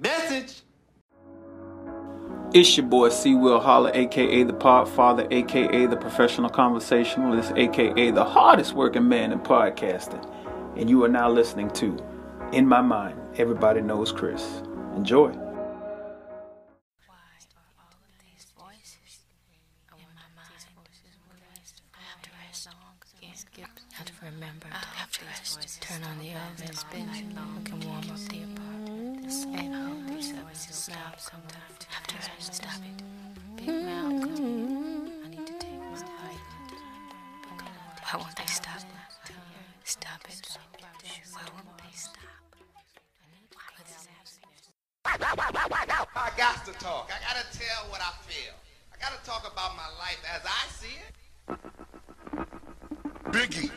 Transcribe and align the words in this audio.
Message. 0.00 0.62
It's 2.54 2.74
your 2.76 2.86
boy 2.86 3.10
C. 3.10 3.34
Will 3.34 3.60
Holler, 3.60 3.90
aka 3.92 4.42
the 4.42 4.52
Podfather, 4.54 5.30
aka 5.30 5.86
the 5.86 5.96
Professional 5.96 6.48
Conversationalist, 6.48 7.52
aka 7.54 8.10
the 8.10 8.24
hardest 8.24 8.72
working 8.72 9.06
man 9.06 9.30
in 9.30 9.40
podcasting. 9.40 10.26
And 10.76 10.88
you 10.88 11.04
are 11.04 11.08
now 11.08 11.28
listening 11.30 11.70
to 11.72 11.98
In 12.52 12.66
My 12.66 12.80
Mind, 12.80 13.20
Everybody 13.36 13.82
Knows 13.82 14.10
Chris. 14.10 14.62
Enjoy. 14.96 15.32
Remember 24.22 24.68
to 24.68 24.74
have 24.74 25.10
to 25.12 25.24
rest. 25.24 25.82
Turn 25.82 26.02
on 26.04 26.18
the 26.18 26.32
oven, 26.32 26.74
spin 26.74 27.08
it 27.08 27.34
long, 27.34 27.66
we 27.72 27.86
warm 27.86 27.98
up 27.98 28.18
the 28.28 28.39
stop 30.90 31.20
sometimes. 31.20 31.86
Have 31.88 32.06
to 32.08 32.14
rest, 32.16 32.54
stop 32.54 32.82
it. 32.82 33.02
Big 33.56 33.68
Malcolm, 33.68 35.06
I 35.24 35.28
need 35.28 35.46
to 35.46 35.52
take 35.52 35.78
my 35.78 35.90
life. 35.90 36.46
Why 38.02 38.18
won't 38.18 38.34
they 38.34 38.46
stop? 38.46 38.80
Stop 39.84 40.20
it. 40.28 40.40
Why 41.32 41.42
won't 41.54 41.78
they 41.78 41.94
stop? 41.94 42.16
I 46.16 46.30
got 46.36 46.64
to 46.66 46.72
talk. 46.72 47.10
I 47.14 47.18
got 47.22 47.36
to 47.40 47.58
tell 47.58 47.88
what 47.88 48.00
I 48.00 48.10
feel. 48.26 48.54
I 48.92 48.96
got 49.00 49.12
to 49.16 49.24
talk 49.24 49.42
about 49.52 49.76
my 49.76 49.88
life 49.98 50.22
as 50.34 50.42
I 50.44 50.68
see 50.74 50.98
it. 51.06 51.14
Biggie. 53.30 53.70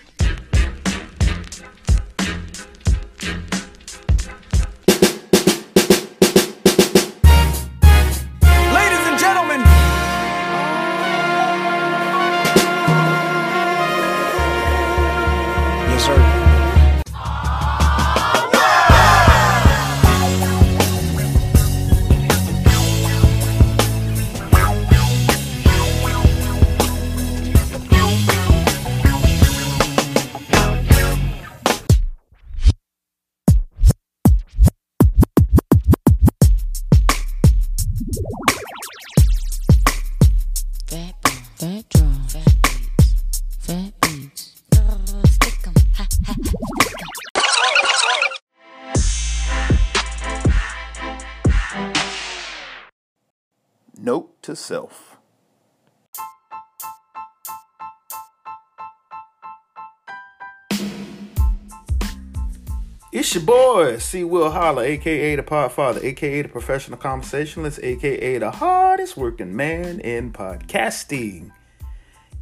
It's 63.11 63.35
your 63.35 63.43
boy, 63.43 63.97
C. 63.97 64.23
Will 64.23 64.49
Holler, 64.49 64.83
aka 64.83 65.35
the 65.35 65.43
Podfather, 65.43 66.01
aka 66.01 66.41
the 66.43 66.47
Professional 66.47 66.97
Conversationalist, 66.97 67.79
aka 67.83 68.37
the 68.37 68.51
hardest 68.51 69.17
working 69.17 69.53
man 69.53 69.99
in 69.99 70.31
podcasting. 70.31 71.51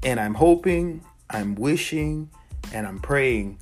And 0.04 0.20
I'm 0.20 0.36
hoping, 0.36 1.04
I'm 1.30 1.56
wishing, 1.56 2.30
and 2.72 2.86
I'm 2.86 3.00
praying 3.00 3.58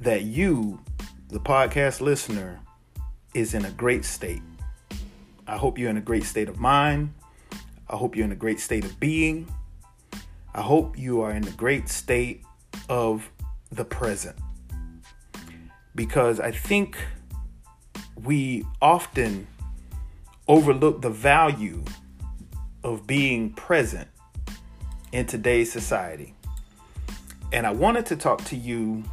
that 0.00 0.22
you, 0.22 0.80
the 1.28 1.40
podcast 1.40 2.02
listener, 2.02 2.60
is 3.32 3.54
in 3.54 3.64
a 3.64 3.70
great 3.70 4.04
state. 4.04 4.42
I 5.46 5.56
hope 5.56 5.78
you're 5.78 5.90
in 5.90 5.96
a 5.96 6.02
great 6.02 6.24
state 6.24 6.50
of 6.50 6.60
mind. 6.60 7.14
I 7.88 7.96
hope 7.96 8.16
you're 8.16 8.24
in 8.24 8.32
a 8.32 8.36
great 8.36 8.58
state 8.58 8.84
of 8.84 8.98
being. 8.98 9.46
I 10.54 10.60
hope 10.60 10.98
you 10.98 11.20
are 11.20 11.30
in 11.30 11.46
a 11.46 11.52
great 11.52 11.88
state 11.88 12.42
of 12.88 13.30
the 13.70 13.84
present. 13.84 14.36
Because 15.94 16.40
I 16.40 16.50
think 16.50 16.96
we 18.24 18.64
often 18.82 19.46
overlook 20.48 21.02
the 21.02 21.10
value 21.10 21.84
of 22.82 23.06
being 23.06 23.50
present 23.52 24.08
in 25.12 25.26
today's 25.26 25.70
society. 25.70 26.34
And 27.52 27.66
I 27.66 27.70
wanted 27.70 28.06
to 28.06 28.16
talk 28.16 28.44
to 28.46 28.56
you 28.56 29.04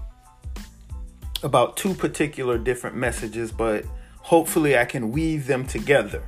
about 1.44 1.78
two 1.78 1.94
particular 1.94 2.58
different 2.58 2.96
messages, 2.96 3.52
but 3.52 3.86
hopefully 4.18 4.78
I 4.78 4.86
can 4.86 5.12
weave 5.12 5.46
them 5.46 5.68
together 5.68 6.24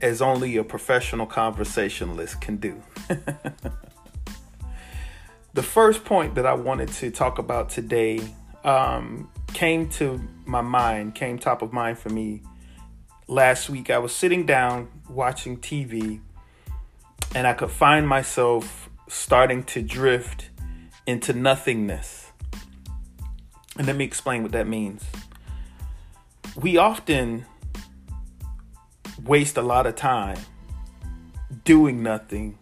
as 0.00 0.22
only 0.22 0.56
a 0.56 0.64
professional 0.64 1.26
conversationalist 1.26 2.40
can 2.40 2.56
do. 2.56 2.82
the 5.54 5.62
first 5.62 6.04
point 6.04 6.34
that 6.36 6.46
I 6.46 6.54
wanted 6.54 6.88
to 6.88 7.10
talk 7.10 7.38
about 7.38 7.68
today 7.68 8.20
um, 8.64 9.30
came 9.52 9.88
to 9.90 10.20
my 10.44 10.60
mind, 10.60 11.14
came 11.14 11.38
top 11.38 11.62
of 11.62 11.72
mind 11.72 11.98
for 11.98 12.08
me 12.08 12.42
last 13.26 13.68
week. 13.70 13.90
I 13.90 13.98
was 13.98 14.14
sitting 14.14 14.46
down 14.46 14.88
watching 15.08 15.58
TV 15.58 16.20
and 17.34 17.46
I 17.46 17.52
could 17.52 17.70
find 17.70 18.08
myself 18.08 18.88
starting 19.08 19.64
to 19.64 19.82
drift 19.82 20.50
into 21.06 21.32
nothingness. 21.32 22.32
And 23.76 23.86
let 23.86 23.96
me 23.96 24.04
explain 24.04 24.42
what 24.42 24.52
that 24.52 24.66
means. 24.66 25.04
We 26.56 26.76
often 26.76 27.46
waste 29.24 29.56
a 29.56 29.62
lot 29.62 29.86
of 29.86 29.96
time 29.96 30.38
doing 31.64 32.02
nothing, 32.02 32.58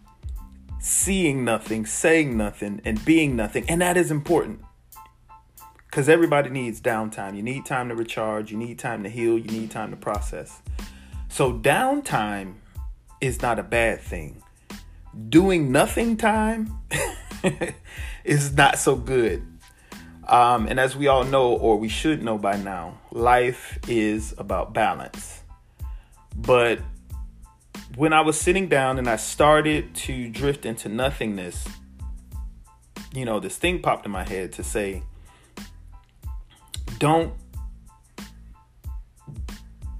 seeing 0.79 1.43
nothing, 1.43 1.85
saying 1.85 2.35
nothing, 2.37 2.81
and 2.85 3.03
being 3.05 3.35
nothing. 3.35 3.65
And 3.69 3.81
that 3.81 3.97
is 3.97 4.11
important 4.11 4.61
because 5.89 6.09
everybody 6.09 6.49
needs 6.49 6.79
downtime. 6.79 7.35
You 7.35 7.43
need 7.43 7.65
time 7.65 7.89
to 7.89 7.95
recharge, 7.95 8.51
you 8.51 8.57
need 8.57 8.79
time 8.79 9.03
to 9.03 9.09
heal, 9.09 9.37
you 9.37 9.47
need 9.47 9.71
time 9.71 9.91
to 9.91 9.97
process. 9.97 10.61
So, 11.29 11.53
downtime 11.53 12.55
is 13.21 13.41
not 13.41 13.59
a 13.59 13.63
bad 13.63 14.01
thing. 14.01 14.41
Doing 15.29 15.71
nothing 15.71 16.17
time 16.17 16.79
is 18.23 18.53
not 18.53 18.77
so 18.77 18.95
good. 18.95 19.45
Um, 20.27 20.67
and 20.67 20.79
as 20.79 20.95
we 20.95 21.07
all 21.07 21.23
know, 21.23 21.53
or 21.53 21.77
we 21.77 21.89
should 21.89 22.23
know 22.23 22.37
by 22.37 22.57
now, 22.57 22.99
life 23.11 23.79
is 23.87 24.35
about 24.37 24.73
balance. 24.73 25.38
But 26.41 26.79
when 27.95 28.13
I 28.13 28.21
was 28.21 28.39
sitting 28.39 28.67
down 28.67 28.97
and 28.97 29.07
I 29.07 29.17
started 29.17 29.93
to 29.95 30.29
drift 30.29 30.65
into 30.65 30.89
nothingness, 30.89 31.67
you 33.13 33.25
know, 33.25 33.39
this 33.39 33.57
thing 33.57 33.81
popped 33.81 34.05
in 34.05 34.11
my 34.11 34.23
head 34.27 34.53
to 34.53 34.63
say, 34.63 35.03
don't 36.97 37.33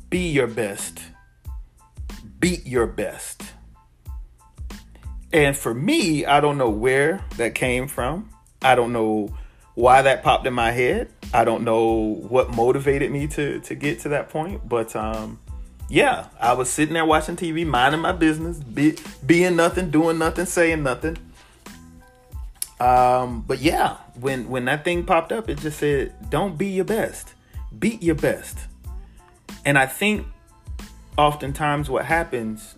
be 0.10 0.30
your 0.30 0.48
best, 0.48 1.02
beat 2.40 2.66
your 2.66 2.88
best. 2.88 3.44
And 5.32 5.56
for 5.56 5.74
me, 5.74 6.26
I 6.26 6.40
don't 6.40 6.58
know 6.58 6.70
where 6.70 7.24
that 7.38 7.54
came 7.54 7.88
from. 7.88 8.30
I 8.62 8.76
don't 8.76 8.92
know 8.92 9.36
why 9.76 10.02
that 10.02 10.24
popped 10.24 10.48
in 10.48 10.54
my 10.54 10.72
head. 10.72 11.10
I 11.34 11.46
don't 11.46 11.64
know 11.64 12.16
what 12.28 12.50
motivated 12.50 13.12
me 13.12 13.28
to 13.28 13.60
to 13.60 13.76
get 13.76 14.00
to 14.02 14.10
that 14.10 14.30
point, 14.30 14.68
but 14.68 14.96
um 14.96 15.40
yeah, 15.90 16.28
I 16.40 16.54
was 16.54 16.70
sitting 16.70 16.94
there 16.94 17.06
watching 17.06 17.36
TV, 17.36 17.66
minding 17.66 18.02
my 18.02 18.12
business, 18.12 18.58
be, 18.60 18.96
being 19.26 19.56
nothing, 19.56 19.90
doing 19.90 20.20
nothing, 20.20 20.46
saying 20.46 20.84
nothing. 20.84 21.18
Um, 22.80 23.44
but 23.46 23.60
yeah, 23.60 23.98
when 24.14 24.50
when 24.50 24.66
that 24.66 24.86
thing 24.86 25.04
popped 25.06 25.32
up, 25.32 25.50
it 25.50 25.58
just 25.58 25.80
said, 25.80 26.14
"Don't 26.30 26.58
be 26.58 26.68
your 26.68 26.86
best, 26.86 27.34
beat 27.78 28.02
your 28.02 28.16
best." 28.16 28.58
And 29.66 29.78
I 29.78 29.88
think 29.88 30.28
oftentimes 31.18 31.90
what 31.90 32.06
happens 32.06 32.76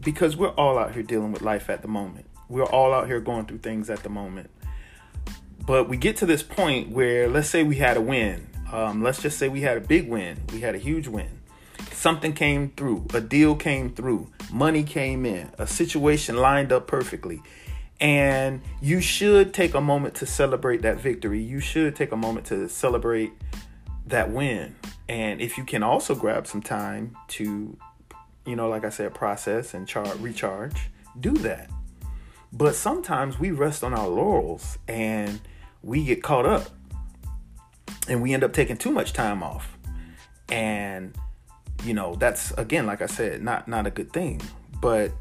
because 0.00 0.36
we're 0.36 0.48
all 0.50 0.78
out 0.78 0.94
here 0.94 1.02
dealing 1.02 1.32
with 1.32 1.42
life 1.42 1.68
at 1.68 1.82
the 1.82 1.88
moment. 1.88 2.26
We're 2.48 2.64
all 2.64 2.94
out 2.94 3.06
here 3.06 3.20
going 3.20 3.46
through 3.46 3.58
things 3.58 3.90
at 3.90 4.02
the 4.02 4.08
moment. 4.08 4.50
But 5.66 5.88
we 5.88 5.96
get 5.96 6.16
to 6.18 6.26
this 6.26 6.42
point 6.42 6.90
where, 6.90 7.28
let's 7.28 7.48
say 7.48 7.62
we 7.62 7.76
had 7.76 7.96
a 7.96 8.00
win. 8.00 8.46
Um, 8.70 9.02
let's 9.02 9.22
just 9.22 9.38
say 9.38 9.48
we 9.48 9.62
had 9.62 9.76
a 9.76 9.80
big 9.80 10.08
win. 10.08 10.38
We 10.52 10.60
had 10.60 10.74
a 10.74 10.78
huge 10.78 11.08
win. 11.08 11.40
Something 12.04 12.34
came 12.34 12.68
through, 12.76 13.06
a 13.14 13.20
deal 13.22 13.56
came 13.56 13.94
through, 13.94 14.30
money 14.52 14.82
came 14.82 15.24
in, 15.24 15.50
a 15.56 15.66
situation 15.66 16.36
lined 16.36 16.70
up 16.70 16.86
perfectly. 16.86 17.40
And 17.98 18.60
you 18.82 19.00
should 19.00 19.54
take 19.54 19.72
a 19.72 19.80
moment 19.80 20.14
to 20.16 20.26
celebrate 20.26 20.82
that 20.82 21.00
victory. 21.00 21.40
You 21.40 21.60
should 21.60 21.96
take 21.96 22.12
a 22.12 22.16
moment 22.16 22.44
to 22.48 22.68
celebrate 22.68 23.32
that 24.06 24.30
win. 24.30 24.76
And 25.08 25.40
if 25.40 25.56
you 25.56 25.64
can 25.64 25.82
also 25.82 26.14
grab 26.14 26.46
some 26.46 26.60
time 26.60 27.16
to, 27.28 27.74
you 28.44 28.54
know, 28.54 28.68
like 28.68 28.84
I 28.84 28.90
said, 28.90 29.14
process 29.14 29.72
and 29.72 29.88
char- 29.88 30.14
recharge, 30.16 30.90
do 31.18 31.32
that. 31.38 31.70
But 32.52 32.74
sometimes 32.74 33.40
we 33.40 33.50
rest 33.50 33.82
on 33.82 33.94
our 33.94 34.08
laurels 34.08 34.76
and 34.86 35.40
we 35.82 36.04
get 36.04 36.22
caught 36.22 36.44
up 36.44 36.68
and 38.10 38.20
we 38.20 38.34
end 38.34 38.44
up 38.44 38.52
taking 38.52 38.76
too 38.76 38.92
much 38.92 39.14
time 39.14 39.42
off. 39.42 39.78
And 40.50 41.16
you 41.84 41.94
know, 41.94 42.14
that's 42.16 42.50
again, 42.52 42.86
like 42.86 43.02
I 43.02 43.06
said, 43.06 43.42
not 43.42 43.68
not 43.68 43.86
a 43.86 43.90
good 43.90 44.12
thing. 44.12 44.40
But 44.80 45.12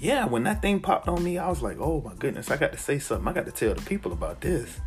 yeah, 0.00 0.24
when 0.24 0.44
that 0.44 0.62
thing 0.62 0.80
popped 0.80 1.08
on 1.08 1.22
me, 1.22 1.38
I 1.38 1.48
was 1.48 1.62
like, 1.62 1.78
oh 1.78 2.00
my 2.02 2.14
goodness, 2.14 2.50
I 2.50 2.56
got 2.56 2.72
to 2.72 2.78
say 2.78 2.98
something. 2.98 3.28
I 3.28 3.32
got 3.32 3.46
to 3.46 3.52
tell 3.52 3.74
the 3.74 3.82
people 3.82 4.12
about 4.12 4.40
this. 4.40 4.78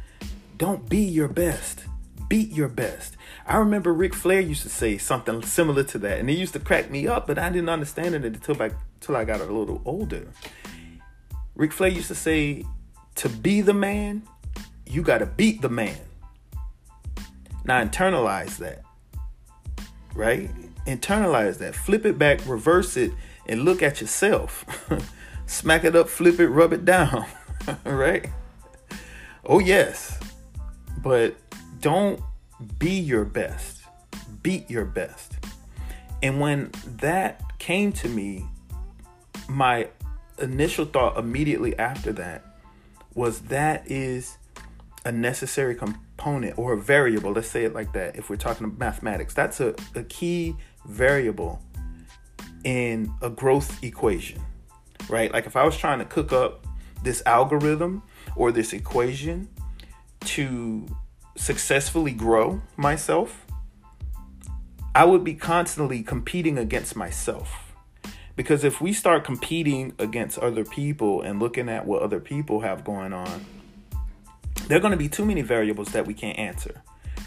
Don't 0.57 0.87
be 0.89 0.99
your 0.99 1.27
best. 1.27 1.85
Beat 2.29 2.51
your 2.51 2.69
best. 2.69 3.17
I 3.45 3.57
remember 3.57 3.93
Ric 3.93 4.13
Flair 4.13 4.39
used 4.39 4.63
to 4.63 4.69
say 4.69 4.97
something 4.97 5.41
similar 5.43 5.83
to 5.83 5.97
that, 5.99 6.19
and 6.19 6.29
it 6.29 6.37
used 6.37 6.53
to 6.53 6.59
crack 6.59 6.89
me 6.89 7.07
up, 7.07 7.27
but 7.27 7.37
I 7.37 7.49
didn't 7.49 7.69
understand 7.69 8.15
it 8.15 8.23
until 8.23 8.61
I, 8.61 8.71
until 8.95 9.15
I 9.15 9.25
got 9.25 9.41
a 9.41 9.45
little 9.45 9.81
older. 9.85 10.27
Ric 11.55 11.73
Flair 11.73 11.91
used 11.91 12.07
to 12.07 12.15
say, 12.15 12.63
to 13.15 13.29
be 13.29 13.61
the 13.61 13.73
man, 13.73 14.23
you 14.87 15.01
got 15.01 15.19
to 15.19 15.25
beat 15.25 15.61
the 15.61 15.69
man. 15.69 15.97
Now 17.65 17.83
internalize 17.83 18.57
that, 18.57 18.83
right? 20.15 20.49
Internalize 20.85 21.57
that. 21.59 21.75
Flip 21.75 22.05
it 22.05 22.17
back, 22.17 22.45
reverse 22.45 22.97
it, 22.97 23.11
and 23.47 23.63
look 23.63 23.81
at 23.81 24.01
yourself. 24.01 24.65
Smack 25.45 25.83
it 25.83 25.95
up, 25.95 26.09
flip 26.09 26.39
it, 26.39 26.47
rub 26.47 26.73
it 26.73 26.85
down, 26.85 27.25
right? 27.85 28.29
Oh, 29.45 29.59
yes. 29.59 30.19
But 31.01 31.35
don't 31.81 32.21
be 32.79 32.91
your 32.91 33.25
best, 33.25 33.83
beat 34.41 34.69
your 34.69 34.85
best. 34.85 35.33
And 36.21 36.39
when 36.39 36.71
that 36.85 37.59
came 37.59 37.91
to 37.93 38.07
me, 38.07 38.45
my 39.49 39.89
initial 40.39 40.85
thought 40.85 41.17
immediately 41.17 41.77
after 41.77 42.13
that 42.13 42.43
was 43.13 43.41
that 43.41 43.89
is 43.91 44.37
a 45.05 45.11
necessary 45.11 45.75
component 45.75 46.57
or 46.57 46.73
a 46.73 46.77
variable. 46.77 47.33
Let's 47.33 47.49
say 47.49 47.65
it 47.65 47.73
like 47.73 47.93
that. 47.93 48.15
If 48.15 48.29
we're 48.29 48.37
talking 48.37 48.75
mathematics, 48.77 49.33
that's 49.33 49.59
a, 49.59 49.75
a 49.95 50.03
key 50.03 50.55
variable 50.85 51.61
in 52.63 53.13
a 53.21 53.29
growth 53.29 53.83
equation, 53.83 54.41
right? 55.09 55.31
Like 55.31 55.45
if 55.45 55.55
I 55.55 55.63
was 55.63 55.77
trying 55.77 55.99
to 55.99 56.05
cook 56.05 56.31
up 56.31 56.65
this 57.03 57.21
algorithm 57.25 58.03
or 58.35 58.51
this 58.51 58.73
equation 58.73 59.49
to 60.21 60.85
successfully 61.35 62.11
grow 62.11 62.61
myself, 62.77 63.45
I 64.95 65.05
would 65.05 65.23
be 65.23 65.33
constantly 65.33 66.03
competing 66.03 66.57
against 66.57 66.95
myself. 66.95 67.73
Because 68.35 68.63
if 68.63 68.81
we 68.81 68.93
start 68.93 69.23
competing 69.23 69.93
against 69.99 70.39
other 70.39 70.65
people 70.65 71.21
and 71.21 71.39
looking 71.39 71.69
at 71.69 71.85
what 71.85 72.01
other 72.01 72.19
people 72.19 72.61
have 72.61 72.83
going 72.83 73.13
on, 73.13 73.45
there 74.67 74.77
are 74.77 74.81
going 74.81 74.91
to 74.91 74.97
be 74.97 75.09
too 75.09 75.25
many 75.25 75.41
variables 75.41 75.89
that 75.89 76.07
we 76.07 76.13
can't 76.13 76.37
answer, 76.39 76.81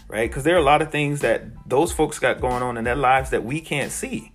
right? 0.09 0.29
Because 0.29 0.45
there 0.45 0.55
are 0.55 0.61
a 0.61 0.63
lot 0.65 0.83
of 0.83 0.91
things 0.91 1.21
that 1.21 1.45
those 1.69 1.93
folks 1.93 2.19
got 2.19 2.41
going 2.41 2.63
on 2.63 2.77
in 2.77 2.85
their 2.85 2.97
lives 2.97 3.31
that 3.31 3.45
we 3.45 3.61
can't 3.61 3.93
see. 3.93 4.33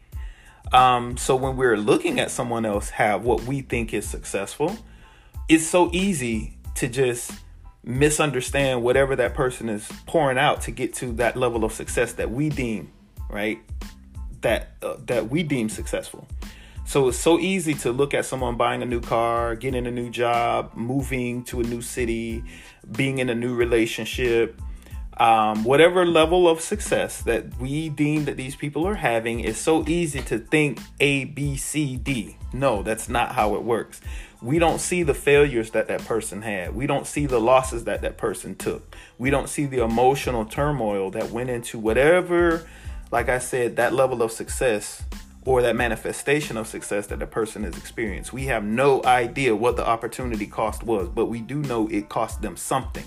Um, 0.74 1.18
so 1.18 1.36
when 1.36 1.58
we're 1.58 1.78
looking 1.78 2.20
at 2.20 2.32
someone 2.32 2.66
else 2.66 2.90
have 2.92 3.24
what 3.24 3.44
we 3.44 3.62
think 3.62 3.94
is 3.94 4.08
successful, 4.08 4.78
it's 5.50 5.68
so 5.68 5.90
easy 5.92 6.58
to 6.76 6.88
just 6.88 7.32
misunderstand 7.84 8.84
whatever 8.84 9.16
that 9.16 9.34
person 9.34 9.68
is 9.68 9.92
pouring 10.06 10.38
out 10.38 10.62
to 10.62 10.72
get 10.72 10.94
to 10.94 11.12
that 11.14 11.36
level 11.36 11.64
of 11.64 11.74
success 11.74 12.14
that 12.14 12.30
we 12.30 12.50
deem 12.50 12.92
right 13.30 13.60
that 14.42 14.74
uh, 14.84 14.96
that 15.06 15.30
we 15.30 15.42
deem 15.42 15.68
successful 15.68 16.28
so 16.86 17.08
it's 17.08 17.18
so 17.18 17.40
easy 17.40 17.74
to 17.74 17.92
look 17.92 18.14
at 18.14 18.24
someone 18.24 18.56
buying 18.56 18.84
a 18.84 18.86
new 18.86 19.02
car 19.02 19.56
getting 19.56 19.88
a 19.88 19.92
new 19.92 20.12
job 20.12 20.72
moving 20.76 21.44
to 21.44 21.60
a 21.60 21.64
new 21.64 21.82
city 21.82 22.44
being 22.92 23.18
in 23.18 23.30
a 23.30 23.36
new 23.36 23.56
relationship 23.56 24.62
um, 25.18 25.64
whatever 25.64 26.06
level 26.06 26.48
of 26.48 26.62
success 26.62 27.22
that 27.24 27.60
we 27.60 27.90
deem 27.90 28.26
that 28.26 28.38
these 28.38 28.56
people 28.56 28.88
are 28.88 28.96
having 28.96 29.42
is 29.42 29.58
so 29.58 29.88
easy 29.88 30.22
to 30.22 30.40
think 30.40 30.80
a 31.00 31.26
b 31.26 31.58
c 31.58 31.98
d 31.98 32.38
no 32.54 32.82
that's 32.82 33.10
not 33.10 33.34
how 33.34 33.56
it 33.56 33.64
works 33.64 34.02
we 34.42 34.58
don't 34.58 34.80
see 34.80 35.04
the 35.04 35.14
failures 35.14 35.70
that 35.72 35.88
that 35.88 36.04
person 36.06 36.42
had. 36.42 36.74
We 36.76 36.88
don't 36.88 37.06
see 37.06 37.28
the 37.28 37.40
losses 37.40 37.84
that 37.84 38.02
that 38.02 38.18
person 38.18 38.56
took. 38.56 38.96
We 39.20 39.30
don't 39.30 39.48
see 39.48 39.66
the 39.68 39.84
emotional 39.84 40.46
turmoil 40.46 41.12
that 41.12 41.30
went 41.30 41.52
into 41.52 41.78
whatever, 41.78 42.66
like 43.12 43.30
I 43.30 43.38
said, 43.38 43.76
that 43.76 43.94
level 43.94 44.24
of 44.24 44.32
success 44.32 45.04
or 45.46 45.62
that 45.62 45.76
manifestation 45.76 46.58
of 46.58 46.68
success 46.68 47.08
that 47.08 47.20
the 47.20 47.28
person 47.28 47.64
has 47.64 47.78
experienced. 47.78 48.34
We 48.34 48.46
have 48.46 48.64
no 48.64 49.04
idea 49.04 49.56
what 49.56 49.76
the 49.76 49.88
opportunity 49.88 50.48
cost 50.48 50.84
was, 50.84 51.08
but 51.08 51.28
we 51.28 51.42
do 51.42 51.62
know 51.62 51.88
it 51.90 52.10
cost 52.10 52.42
them 52.42 52.58
something. 52.58 53.06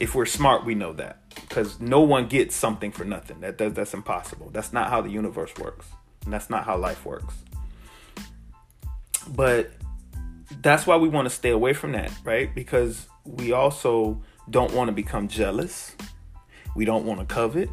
If 0.00 0.14
we're 0.14 0.26
smart, 0.26 0.64
we 0.64 0.74
know 0.74 0.94
that 0.94 1.18
because 1.34 1.78
no 1.78 2.00
one 2.00 2.26
gets 2.26 2.56
something 2.56 2.90
for 2.90 3.04
nothing. 3.04 3.40
That, 3.40 3.58
that 3.58 3.74
that's 3.74 3.94
impossible. 3.94 4.50
That's 4.50 4.72
not 4.72 4.88
how 4.88 5.02
the 5.02 5.10
universe 5.10 5.54
works, 5.58 5.86
and 6.24 6.32
that's 6.32 6.50
not 6.50 6.64
how 6.64 6.76
life 6.76 7.04
works. 7.04 7.34
But 9.28 9.70
that's 10.62 10.86
why 10.86 10.96
we 10.96 11.08
want 11.08 11.26
to 11.26 11.30
stay 11.30 11.50
away 11.50 11.74
from 11.74 11.92
that, 11.92 12.10
right? 12.24 12.52
Because 12.54 13.06
we 13.24 13.52
also 13.52 14.22
don't 14.48 14.72
want 14.72 14.88
to 14.88 14.92
become 14.92 15.28
jealous. 15.28 15.94
We 16.74 16.84
don't 16.84 17.04
want 17.04 17.20
to 17.20 17.26
covet. 17.26 17.68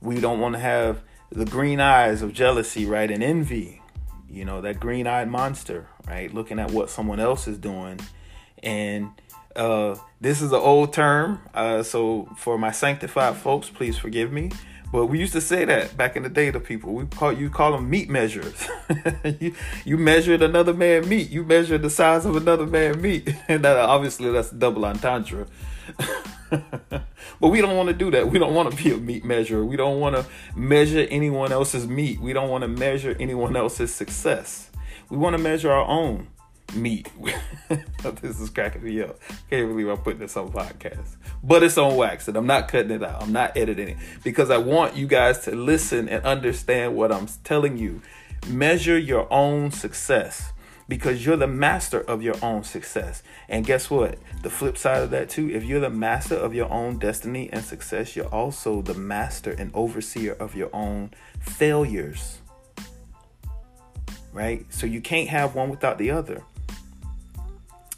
We 0.00 0.20
don't 0.20 0.40
want 0.40 0.54
to 0.54 0.60
have 0.60 1.02
the 1.30 1.44
green 1.44 1.80
eyes 1.80 2.22
of 2.22 2.32
jealousy, 2.32 2.86
right? 2.86 3.10
And 3.10 3.22
envy, 3.22 3.82
you 4.28 4.44
know, 4.44 4.60
that 4.60 4.78
green 4.78 5.06
eyed 5.06 5.28
monster, 5.28 5.88
right? 6.06 6.32
Looking 6.32 6.58
at 6.58 6.70
what 6.70 6.90
someone 6.90 7.18
else 7.18 7.48
is 7.48 7.58
doing. 7.58 7.98
And 8.62 9.10
uh, 9.56 9.96
this 10.20 10.42
is 10.42 10.52
an 10.52 10.60
old 10.60 10.92
term. 10.92 11.40
Uh, 11.54 11.82
so 11.82 12.28
for 12.36 12.58
my 12.58 12.70
sanctified 12.70 13.36
folks, 13.36 13.68
please 13.68 13.96
forgive 13.98 14.32
me. 14.32 14.50
But 14.92 15.06
we 15.06 15.18
used 15.18 15.32
to 15.32 15.40
say 15.40 15.64
that 15.64 15.96
back 15.96 16.16
in 16.16 16.22
the 16.22 16.28
day 16.28 16.50
to 16.50 16.60
people. 16.60 16.94
We 16.94 17.06
call 17.06 17.32
you 17.32 17.50
call 17.50 17.72
them 17.72 17.90
meat 17.90 18.08
measures. 18.08 18.68
you, 19.40 19.54
you 19.84 19.98
measured 19.98 20.42
another 20.42 20.72
man 20.72 21.08
meat. 21.08 21.28
You 21.28 21.44
measured 21.44 21.82
the 21.82 21.90
size 21.90 22.24
of 22.24 22.36
another 22.36 22.66
man 22.66 23.00
meat, 23.00 23.34
and 23.48 23.64
that 23.64 23.76
obviously 23.76 24.30
that's 24.30 24.50
double 24.50 24.84
entendre. 24.84 25.46
but 26.50 27.48
we 27.48 27.60
don't 27.60 27.76
want 27.76 27.88
to 27.88 27.94
do 27.94 28.10
that. 28.12 28.30
We 28.30 28.38
don't 28.38 28.54
want 28.54 28.70
to 28.70 28.82
be 28.82 28.92
a 28.92 28.96
meat 28.96 29.24
measure. 29.24 29.64
We 29.64 29.76
don't 29.76 29.98
want 29.98 30.16
to 30.16 30.24
measure 30.54 31.06
anyone 31.10 31.52
else's 31.52 31.86
meat. 31.86 32.20
We 32.20 32.32
don't 32.32 32.48
want 32.48 32.62
to 32.62 32.68
measure 32.68 33.16
anyone 33.18 33.56
else's 33.56 33.92
success. 33.92 34.70
We 35.10 35.16
want 35.16 35.36
to 35.36 35.42
measure 35.42 35.70
our 35.70 35.86
own 35.86 36.28
meat. 36.74 37.08
this 38.22 38.40
is 38.40 38.50
cracking 38.50 38.82
me 38.82 39.02
up. 39.02 39.18
Can't 39.50 39.68
believe 39.68 39.88
I'm 39.88 39.98
putting 39.98 40.20
this 40.20 40.36
on 40.36 40.50
podcast. 40.50 41.16
But 41.42 41.62
it's 41.62 41.78
on 41.78 41.96
wax 41.96 42.28
and 42.28 42.36
I'm 42.36 42.46
not 42.46 42.68
cutting 42.68 42.90
it 42.90 43.02
out. 43.02 43.22
I'm 43.22 43.32
not 43.32 43.56
editing 43.56 43.90
it 43.90 43.96
because 44.24 44.50
I 44.50 44.58
want 44.58 44.96
you 44.96 45.06
guys 45.06 45.40
to 45.40 45.54
listen 45.54 46.08
and 46.08 46.24
understand 46.24 46.96
what 46.96 47.12
I'm 47.12 47.28
telling 47.44 47.76
you. 47.78 48.02
Measure 48.48 48.98
your 48.98 49.32
own 49.32 49.70
success 49.70 50.52
because 50.88 51.26
you're 51.26 51.36
the 51.36 51.48
master 51.48 52.00
of 52.00 52.22
your 52.22 52.36
own 52.42 52.62
success. 52.62 53.22
And 53.48 53.66
guess 53.66 53.90
what? 53.90 54.18
The 54.42 54.50
flip 54.50 54.78
side 54.78 55.02
of 55.02 55.10
that, 55.10 55.28
too, 55.28 55.50
if 55.50 55.64
you're 55.64 55.80
the 55.80 55.90
master 55.90 56.36
of 56.36 56.54
your 56.54 56.70
own 56.70 56.98
destiny 56.98 57.50
and 57.52 57.64
success, 57.64 58.14
you're 58.14 58.32
also 58.32 58.82
the 58.82 58.94
master 58.94 59.50
and 59.50 59.72
overseer 59.74 60.34
of 60.34 60.54
your 60.54 60.70
own 60.72 61.10
failures. 61.40 62.38
Right? 64.32 64.66
So 64.72 64.86
you 64.86 65.00
can't 65.00 65.28
have 65.28 65.54
one 65.54 65.70
without 65.70 65.98
the 65.98 66.10
other 66.10 66.44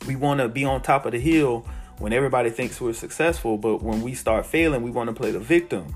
we 0.07 0.17
want 0.17 0.41
to 0.41 0.49
be 0.49 0.65
on 0.65 0.83
top 0.83 1.07
of 1.07 1.13
the 1.13 1.21
hill 1.21 1.67
when 1.99 2.13
everybody 2.13 2.51
thinks 2.51 2.81
we're 2.81 2.93
successful, 2.93 3.59
but 3.59 3.83
when 3.83 4.03
we 4.03 4.15
start 4.15 4.47
failing, 4.47 4.83
we 4.83 4.91
want 4.91 5.09
to 5.09 5.15
play 5.15 5.31
the 5.31 5.41
victim. 5.41 5.95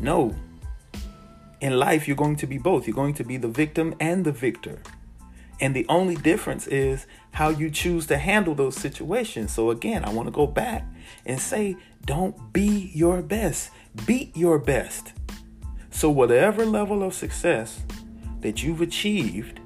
No. 0.00 0.34
In 1.60 1.78
life, 1.78 2.06
you're 2.06 2.16
going 2.16 2.36
to 2.36 2.46
be 2.46 2.58
both. 2.58 2.86
You're 2.86 2.94
going 2.94 3.14
to 3.14 3.24
be 3.24 3.36
the 3.36 3.48
victim 3.48 3.94
and 3.98 4.24
the 4.24 4.32
victor. 4.32 4.80
And 5.60 5.74
the 5.74 5.86
only 5.88 6.14
difference 6.14 6.66
is 6.68 7.06
how 7.32 7.48
you 7.48 7.70
choose 7.70 8.06
to 8.08 8.18
handle 8.18 8.54
those 8.54 8.76
situations. 8.76 9.52
So, 9.52 9.70
again, 9.70 10.04
I 10.04 10.10
want 10.10 10.28
to 10.28 10.32
go 10.32 10.46
back 10.46 10.84
and 11.26 11.40
say, 11.40 11.76
don't 12.04 12.52
be 12.52 12.92
your 12.94 13.22
best, 13.22 13.70
beat 14.06 14.36
your 14.36 14.58
best. 14.58 15.12
So, 15.90 16.10
whatever 16.10 16.64
level 16.64 17.02
of 17.02 17.14
success 17.14 17.80
that 18.40 18.62
you've 18.62 18.80
achieved 18.80 19.58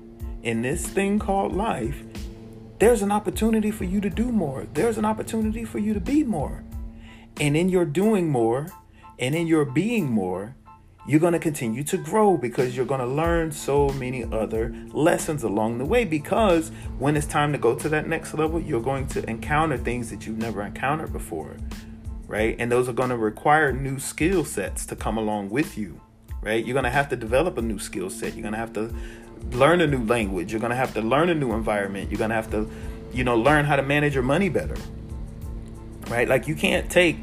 in 0.43 0.63
this 0.63 0.87
thing 0.87 1.19
called 1.19 1.53
life, 1.53 2.03
there's 2.83 3.01
an 3.01 3.13
opportunity 3.13 3.71
for 3.71 3.85
you 3.85 4.01
to 4.01 4.11
do 4.11 4.33
more. 4.33 4.67
There's 4.75 4.99
an 4.99 5.05
opportunity 5.05 5.65
for 5.65 5.79
you 5.79 5.95
to 5.95 6.01
be 6.01 6.25
more. 6.25 6.65
And 7.39 7.57
in 7.57 7.69
your 7.69 7.85
doing 7.85 8.29
more 8.29 8.73
and 9.21 9.37
in 9.37 9.47
your 9.47 9.65
being 9.65 10.11
more, 10.11 10.57
you're 11.07 11.21
going 11.21 11.33
to 11.33 11.39
continue 11.39 11.85
to 11.85 11.97
grow 11.97 12.37
because 12.37 12.77
you're 12.77 12.85
going 12.85 12.99
to 12.99 13.07
learn 13.07 13.53
so 13.53 13.91
many 13.91 14.25
other 14.25 14.75
lessons 14.89 15.45
along 15.45 15.79
the 15.79 15.85
way. 15.85 16.05
Because 16.05 16.73
when 16.99 17.17
it's 17.17 17.25
time 17.25 17.53
to 17.53 17.59
go 17.59 17.77
to 17.77 17.89
that 17.89 18.09
next 18.09 18.35
level, 18.35 18.61
you're 18.61 18.83
going 18.83 19.07
to 19.09 19.31
encounter 19.31 19.79
things 19.79 20.11
that 20.11 20.27
you've 20.27 20.39
never 20.39 20.61
encountered 20.61 21.13
before, 21.13 21.57
right? 22.27 22.57
And 22.59 22.73
those 22.73 22.89
are 22.89 22.93
going 22.93 23.11
to 23.11 23.17
require 23.17 23.73
new 23.73 24.01
skill 24.01 24.45
sets 24.45 24.87
to 24.87 24.97
come 24.97 25.17
along 25.19 25.51
with 25.51 25.79
you, 25.79 26.01
right? 26.41 26.67
You're 26.67 26.75
going 26.75 26.83
to 26.83 26.91
have 26.91 27.09
to 27.11 27.17
develop 27.17 27.59
a 27.59 27.63
new 27.63 27.79
skill 27.79 28.11
set. 28.11 28.35
You're 28.35 28.43
going 28.43 28.55
to 28.55 28.59
have 28.59 28.73
to 28.73 28.93
learn 29.51 29.81
a 29.81 29.87
new 29.87 30.05
language. 30.05 30.53
You're 30.53 30.61
going 30.61 30.71
to 30.71 30.77
have 30.77 30.95
to 30.95 31.01
learn 31.01 31.29
a 31.29 31.35
new 31.35 31.53
environment. 31.53 32.11
You're 32.11 32.19
going 32.19 32.31
to 32.31 32.37
have 32.37 32.51
to, 32.53 32.71
you 33.13 33.25
know, 33.25 33.37
learn 33.37 33.65
how 33.65 33.77
to 33.77 33.83
manage 33.83 34.15
your 34.15 34.23
money 34.23 34.49
better, 34.49 34.77
right? 36.09 36.29
Like 36.29 36.49
you 36.49 36.55
can't 36.55 36.91
take 36.91 37.17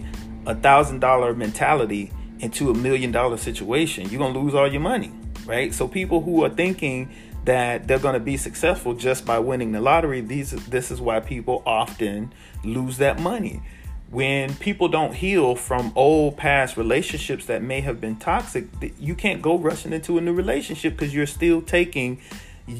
a 0.45 0.55
thousand 0.55 0.99
dollar 0.99 1.33
mentality 1.33 2.11
into 2.39 2.69
a 2.69 2.73
million 2.73 3.11
dollar 3.11 3.37
situation. 3.37 4.09
You're 4.09 4.19
going 4.19 4.33
to 4.33 4.39
lose 4.39 4.55
all 4.55 4.71
your 4.71 4.81
money, 4.81 5.11
right? 5.45 5.73
So 5.73 5.87
people 5.87 6.21
who 6.21 6.43
are 6.43 6.49
thinking 6.49 7.09
that 7.45 7.87
they're 7.87 7.99
going 7.99 8.13
to 8.13 8.19
be 8.19 8.37
successful 8.37 8.93
just 8.93 9.25
by 9.25 9.39
winning 9.39 9.71
the 9.71 9.81
lottery, 9.81 10.21
these 10.21 10.51
this 10.67 10.91
is 10.91 11.01
why 11.01 11.19
people 11.19 11.63
often 11.65 12.33
lose 12.63 12.97
that 12.97 13.19
money. 13.19 13.61
When 14.11 14.55
people 14.55 14.87
don't 14.87 15.13
heal 15.13 15.55
from 15.55 15.93
old 15.95 16.35
past 16.35 16.77
relationships 16.77 17.45
that 17.45 17.61
may 17.61 17.81
have 17.81 18.01
been 18.01 18.15
toxic, 18.15 18.65
you 18.99 19.13
can't 19.13 19.39
go 19.41 19.55
rushing 19.55 19.93
into 19.93 20.17
a 20.17 20.21
new 20.21 20.33
relationship 20.33 20.97
because 20.97 21.13
you're 21.13 21.27
still 21.27 21.61
taking 21.61 22.19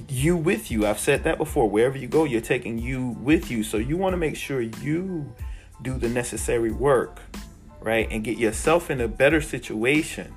you 0.08 0.36
with 0.36 0.72
you. 0.72 0.88
I've 0.88 1.00
said 1.00 1.24
that 1.26 1.38
before. 1.38 1.70
Wherever 1.70 1.98
you 1.98 2.08
go, 2.08 2.24
you're 2.24 2.42
taking 2.42 2.80
you 2.80 3.10
with 3.22 3.52
you. 3.52 3.64
So 3.64 3.78
you 3.78 3.96
want 3.96 4.14
to 4.14 4.18
make 4.18 4.36
sure 4.36 4.60
you 4.60 5.34
do 5.84 5.98
the 6.00 6.10
necessary 6.10 6.72
work, 6.72 7.20
right? 7.80 8.08
And 8.10 8.24
get 8.24 8.40
yourself 8.40 8.90
in 8.90 9.00
a 9.00 9.08
better 9.08 9.40
situation. 9.40 10.36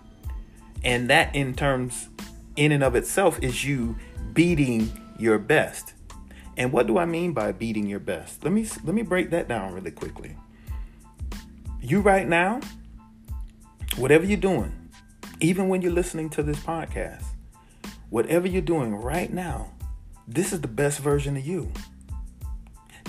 And 0.84 1.08
that 1.08 1.34
in 1.34 1.54
terms 1.54 2.11
in 2.56 2.70
and 2.70 2.84
of 2.84 2.94
itself 2.96 3.42
is 3.42 3.64
you 3.64 3.96
beating 4.34 4.92
your 5.18 5.38
best. 5.38 5.94
And 6.56 6.70
what 6.70 6.87
do 6.87 6.99
I 6.99 7.06
mean 7.06 7.32
by 7.32 7.52
beating 7.52 7.87
your 7.87 7.99
best? 7.99 8.44
Let 8.44 8.52
me 8.52 8.66
let 8.84 8.94
me 8.94 9.02
break 9.02 9.30
that 9.30 9.49
down 9.49 9.72
really 9.72 9.90
quickly. 9.90 10.37
You 11.85 12.01
right 12.01 12.29
now, 12.29 12.61
whatever 13.97 14.25
you're 14.25 14.37
doing, 14.37 14.89
even 15.41 15.69
when 15.69 15.83
you're 15.83 15.91
listening 15.91 16.31
to 16.31 16.43
this 16.45 16.61
podcast, 16.61 17.25
whatever 18.09 18.47
you're 18.47 18.62
doing 18.62 18.95
right 18.95 19.33
now, 19.33 19.73
this 20.29 20.53
is 20.53 20.61
the 20.61 20.69
best 20.69 21.01
version 21.01 21.37
of 21.37 21.45
you. 21.45 21.73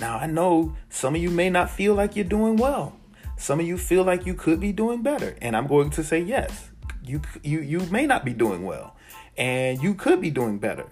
Now, 0.02 0.18
I 0.18 0.26
know 0.26 0.76
some 0.90 1.14
of 1.14 1.22
you 1.22 1.30
may 1.30 1.52
not 1.52 1.70
feel 1.70 1.94
like 1.94 2.16
you're 2.16 2.26
doing 2.26 2.56
well. 2.56 2.98
Some 3.38 3.60
of 3.60 3.68
you 3.68 3.78
feel 3.78 4.04
like 4.04 4.26
you 4.26 4.34
could 4.34 4.60
be 4.60 4.72
doing 4.72 5.04
better, 5.04 5.36
and 5.40 5.56
I'm 5.56 5.68
going 5.68 5.92
to 5.92 6.04
say 6.04 6.20
yes. 6.20 6.72
You 7.06 7.22
you 7.44 7.60
you 7.60 7.80
may 7.92 8.08
not 8.08 8.26
be 8.26 8.34
doing 8.34 8.66
well, 8.66 8.96
and 9.38 9.84
you 9.84 9.94
could 9.94 10.20
be 10.20 10.32
doing 10.32 10.58
better. 10.58 10.88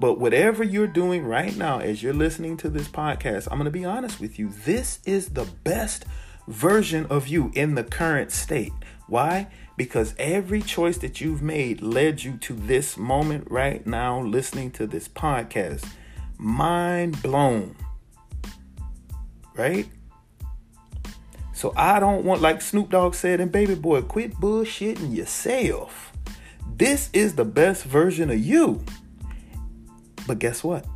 But 0.00 0.18
whatever 0.18 0.64
you're 0.64 0.86
doing 0.86 1.26
right 1.26 1.54
now 1.54 1.80
as 1.80 2.02
you're 2.02 2.14
listening 2.14 2.56
to 2.58 2.70
this 2.70 2.88
podcast, 2.88 3.46
I'm 3.50 3.58
going 3.58 3.66
to 3.66 3.70
be 3.70 3.84
honest 3.84 4.20
with 4.20 4.38
you. 4.38 4.48
This 4.48 5.00
is 5.04 5.28
the 5.28 5.44
best 5.44 6.06
version 6.50 7.06
of 7.06 7.28
you 7.28 7.50
in 7.54 7.74
the 7.74 7.84
current 7.84 8.32
state. 8.32 8.72
Why? 9.06 9.48
Because 9.76 10.14
every 10.18 10.60
choice 10.60 10.98
that 10.98 11.20
you've 11.20 11.42
made 11.42 11.80
led 11.80 12.22
you 12.22 12.36
to 12.38 12.52
this 12.52 12.96
moment 12.96 13.46
right 13.50 13.86
now, 13.86 14.20
listening 14.20 14.70
to 14.72 14.86
this 14.86 15.08
podcast. 15.08 15.88
Mind 16.36 17.22
blown. 17.22 17.76
Right? 19.54 19.88
So 21.52 21.72
I 21.76 22.00
don't 22.00 22.24
want, 22.24 22.40
like 22.40 22.62
Snoop 22.62 22.90
Dogg 22.90 23.14
said 23.14 23.40
and 23.40 23.52
Baby 23.52 23.74
Boy, 23.74 24.02
quit 24.02 24.34
bullshitting 24.34 25.14
yourself. 25.14 26.12
This 26.76 27.10
is 27.12 27.34
the 27.34 27.44
best 27.44 27.84
version 27.84 28.30
of 28.30 28.38
you. 28.38 28.82
But 30.26 30.38
guess 30.38 30.64
what? 30.64 30.86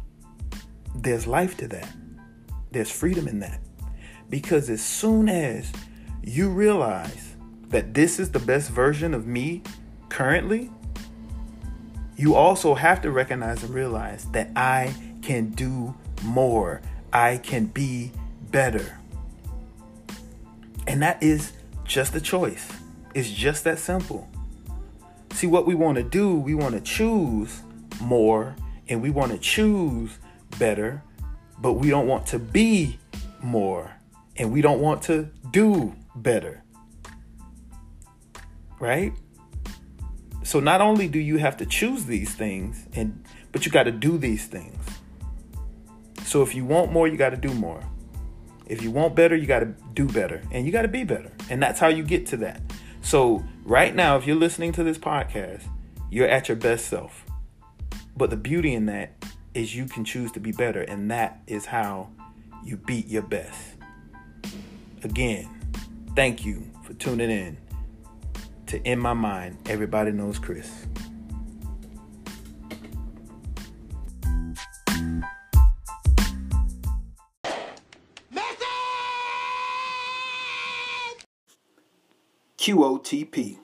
There's 0.95 1.27
life 1.27 1.57
to 1.59 1.69
that. 1.69 1.89
There's 2.71 2.91
freedom 2.91 3.29
in 3.29 3.41
that. 3.41 3.61
Because 4.35 4.69
as 4.69 4.83
soon 4.83 5.29
as 5.29 5.71
you 6.21 6.51
realize 6.51 7.37
that 7.69 7.95
this 7.95 8.19
is 8.19 8.33
the 8.33 8.41
best 8.41 8.69
version 8.69 9.15
of 9.15 9.29
me 9.29 9.63
currently, 10.09 10.73
you 12.17 12.35
also 12.35 12.75
have 12.75 13.01
to 13.03 13.13
recognize 13.13 13.63
and 13.63 13.73
realize 13.73 14.25
that 14.33 14.51
I 14.57 14.93
can 15.23 15.51
do 15.51 15.95
more. 16.25 16.83
I 17.13 17.37
can 17.37 17.67
be 17.67 18.11
better. 18.51 18.99
And 20.89 21.01
that 21.01 21.23
is 21.23 21.53
just 21.85 22.17
a 22.17 22.21
choice. 22.21 22.69
It's 23.15 23.31
just 23.31 23.63
that 23.63 23.79
simple. 23.79 24.29
See, 25.31 25.47
what 25.47 25.65
we 25.65 25.77
want 25.77 25.97
to 25.99 26.03
do, 26.03 26.35
we 26.35 26.57
want 26.57 26.75
to 26.75 26.81
choose 26.81 27.63
more 28.01 28.57
and 28.89 29.01
we 29.01 29.11
want 29.11 29.31
to 29.31 29.39
choose 29.39 30.19
better, 30.59 31.05
but 31.61 31.75
we 31.75 31.89
don't 31.89 32.09
want 32.09 32.27
to 32.27 32.41
be 32.41 32.99
more 33.41 33.93
and 34.37 34.53
we 34.53 34.61
don't 34.61 34.81
want 34.81 35.03
to 35.03 35.31
do 35.51 35.95
better. 36.17 36.63
Right? 38.81 39.13
So 40.43 40.61
not 40.61 40.81
only 40.81 41.09
do 41.09 41.19
you 41.19 41.39
have 41.39 41.57
to 41.59 41.67
choose 41.67 42.05
these 42.05 42.35
things 42.35 42.87
and 42.95 43.25
but 43.53 43.65
you 43.65 43.71
got 43.71 43.85
to 43.85 43.93
do 43.93 44.19
these 44.19 44.47
things. 44.47 44.77
So 46.25 46.43
if 46.43 46.55
you 46.55 46.65
want 46.65 46.91
more, 46.91 47.07
you 47.07 47.17
got 47.17 47.31
to 47.31 47.37
do 47.37 47.55
more. 47.55 47.81
If 48.67 48.83
you 48.83 48.91
want 48.91 49.15
better, 49.15 49.37
you 49.37 49.47
got 49.47 49.61
to 49.61 49.75
do 49.95 50.07
better 50.09 50.43
and 50.51 50.67
you 50.67 50.73
got 50.73 50.83
to 50.83 50.89
be 50.89 51.05
better. 51.05 51.33
And 51.49 51.63
that's 51.63 51.79
how 51.79 51.89
you 51.89 52.03
get 52.03 52.27
to 52.27 52.37
that. 52.39 52.61
So 53.03 53.45
right 53.65 53.95
now 53.95 54.17
if 54.17 54.27
you're 54.27 54.37
listening 54.37 54.73
to 54.73 54.83
this 54.83 54.99
podcast, 54.99 55.63
you're 56.11 56.29
at 56.29 56.49
your 56.49 56.57
best 56.57 56.87
self. 56.87 57.25
But 58.17 58.31
the 58.31 58.37
beauty 58.37 58.75
in 58.75 58.87
that 58.87 59.25
is 59.55 59.75
you 59.75 59.87
can 59.87 60.05
choose 60.05 60.33
to 60.33 60.41
be 60.41 60.53
better, 60.53 60.83
and 60.83 61.11
that 61.11 61.43
is 61.47 61.67
how 61.67 62.11
you 62.65 62.77
beat 62.77 63.07
your 63.07 63.23
best. 63.23 63.74
Again, 65.05 65.47
thank 66.17 66.47
you 66.47 66.65
for 66.83 66.95
tuning 66.95 67.31
in 67.31 67.59
to 68.69 68.83
In 68.85 68.99
My 68.99 69.13
Mind, 69.13 69.59
Everybody 69.69 70.13
Knows 70.13 70.39
Chris. 70.39 70.87
QOTP. 82.57 83.59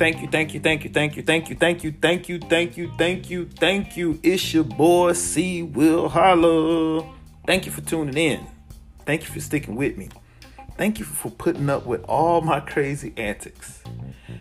Thank 0.00 0.22
you, 0.22 0.28
thank 0.28 0.54
you, 0.54 0.60
thank 0.60 0.82
you, 0.82 0.88
thank 0.88 1.14
you, 1.14 1.22
thank 1.22 1.50
you, 1.50 1.56
thank 1.56 1.84
you, 1.84 1.92
thank 1.92 2.26
you, 2.30 2.38
thank 2.38 2.76
you, 2.78 2.90
thank 2.96 3.28
you, 3.28 3.44
thank 3.44 3.96
you. 3.98 4.18
It's 4.22 4.54
your 4.54 4.64
boy 4.64 5.12
C 5.12 5.62
Will 5.62 6.08
Holler. 6.08 7.06
Thank 7.46 7.66
you 7.66 7.70
for 7.70 7.82
tuning 7.82 8.16
in. 8.16 8.46
Thank 9.04 9.24
you 9.24 9.28
for 9.28 9.40
sticking 9.40 9.76
with 9.76 9.98
me. 9.98 10.08
Thank 10.78 11.00
you 11.00 11.04
for 11.04 11.30
putting 11.30 11.68
up 11.68 11.84
with 11.84 12.02
all 12.04 12.40
my 12.40 12.60
crazy 12.60 13.12
antics. 13.18 13.82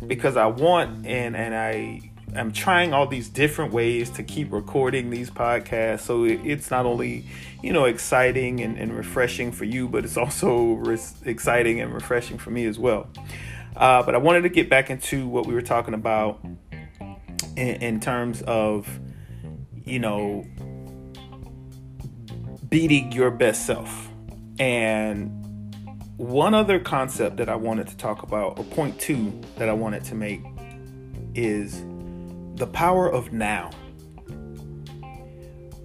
Because 0.07 0.37
I 0.37 0.45
want 0.45 1.05
and 1.05 1.35
and 1.35 1.53
I 1.53 2.09
am 2.35 2.53
trying 2.53 2.93
all 2.93 3.07
these 3.07 3.27
different 3.27 3.73
ways 3.73 4.09
to 4.11 4.23
keep 4.23 4.53
recording 4.53 5.09
these 5.09 5.29
podcasts 5.29 6.01
so 6.01 6.23
it's 6.23 6.69
not 6.71 6.85
only 6.85 7.25
you 7.63 7.73
know 7.73 7.85
exciting 7.85 8.61
and, 8.61 8.77
and 8.77 8.95
refreshing 8.95 9.51
for 9.51 9.65
you 9.65 9.89
but 9.89 10.05
it's 10.05 10.15
also 10.15 10.73
res- 10.73 11.15
exciting 11.25 11.81
and 11.81 11.91
refreshing 11.91 12.37
for 12.37 12.51
me 12.51 12.65
as 12.65 12.77
well 12.77 13.09
uh, 13.79 14.03
but 14.03 14.13
I 14.13 14.17
wanted 14.17 14.41
to 14.41 14.49
get 14.49 14.69
back 14.69 14.89
into 14.89 15.27
what 15.27 15.47
we 15.47 15.53
were 15.53 15.61
talking 15.61 15.93
about 15.93 16.41
in, 17.55 17.75
in 17.81 17.99
terms 17.99 18.41
of, 18.41 18.87
you 19.85 19.99
know, 19.99 20.45
beating 22.67 23.11
your 23.11 23.31
best 23.31 23.65
self. 23.65 24.09
And 24.59 25.35
one 26.17 26.53
other 26.53 26.79
concept 26.79 27.37
that 27.37 27.47
I 27.47 27.55
wanted 27.55 27.87
to 27.87 27.95
talk 27.95 28.23
about, 28.23 28.59
or 28.59 28.65
point 28.65 28.99
two 28.99 29.39
that 29.57 29.69
I 29.69 29.73
wanted 29.73 30.03
to 30.05 30.15
make, 30.15 30.41
is 31.33 31.81
the 32.55 32.67
power 32.67 33.09
of 33.09 33.31
now. 33.31 33.71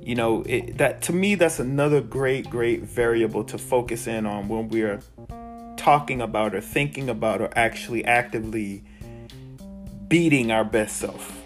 You 0.01 0.17
know, 0.17 0.43
it, 0.43 0.79
that 0.79 1.01
to 1.03 1.13
me, 1.13 1.37
that's 1.37 1.61
another 1.61 2.01
great, 2.01 2.51
great 2.51 2.83
variable 2.83 3.45
to 3.45 3.57
focus 3.57 4.09
in 4.09 4.27
on 4.27 4.49
when 4.49 4.69
we 4.69 4.83
are 4.83 5.01
talking 5.85 6.23
about 6.23 6.55
or 6.55 6.63
thinking 6.63 7.11
about 7.11 7.43
or 7.43 7.51
actually 7.55 8.03
actively 8.07 8.83
beating 10.09 10.51
our 10.51 10.65
best 10.65 10.97
self. 10.97 11.39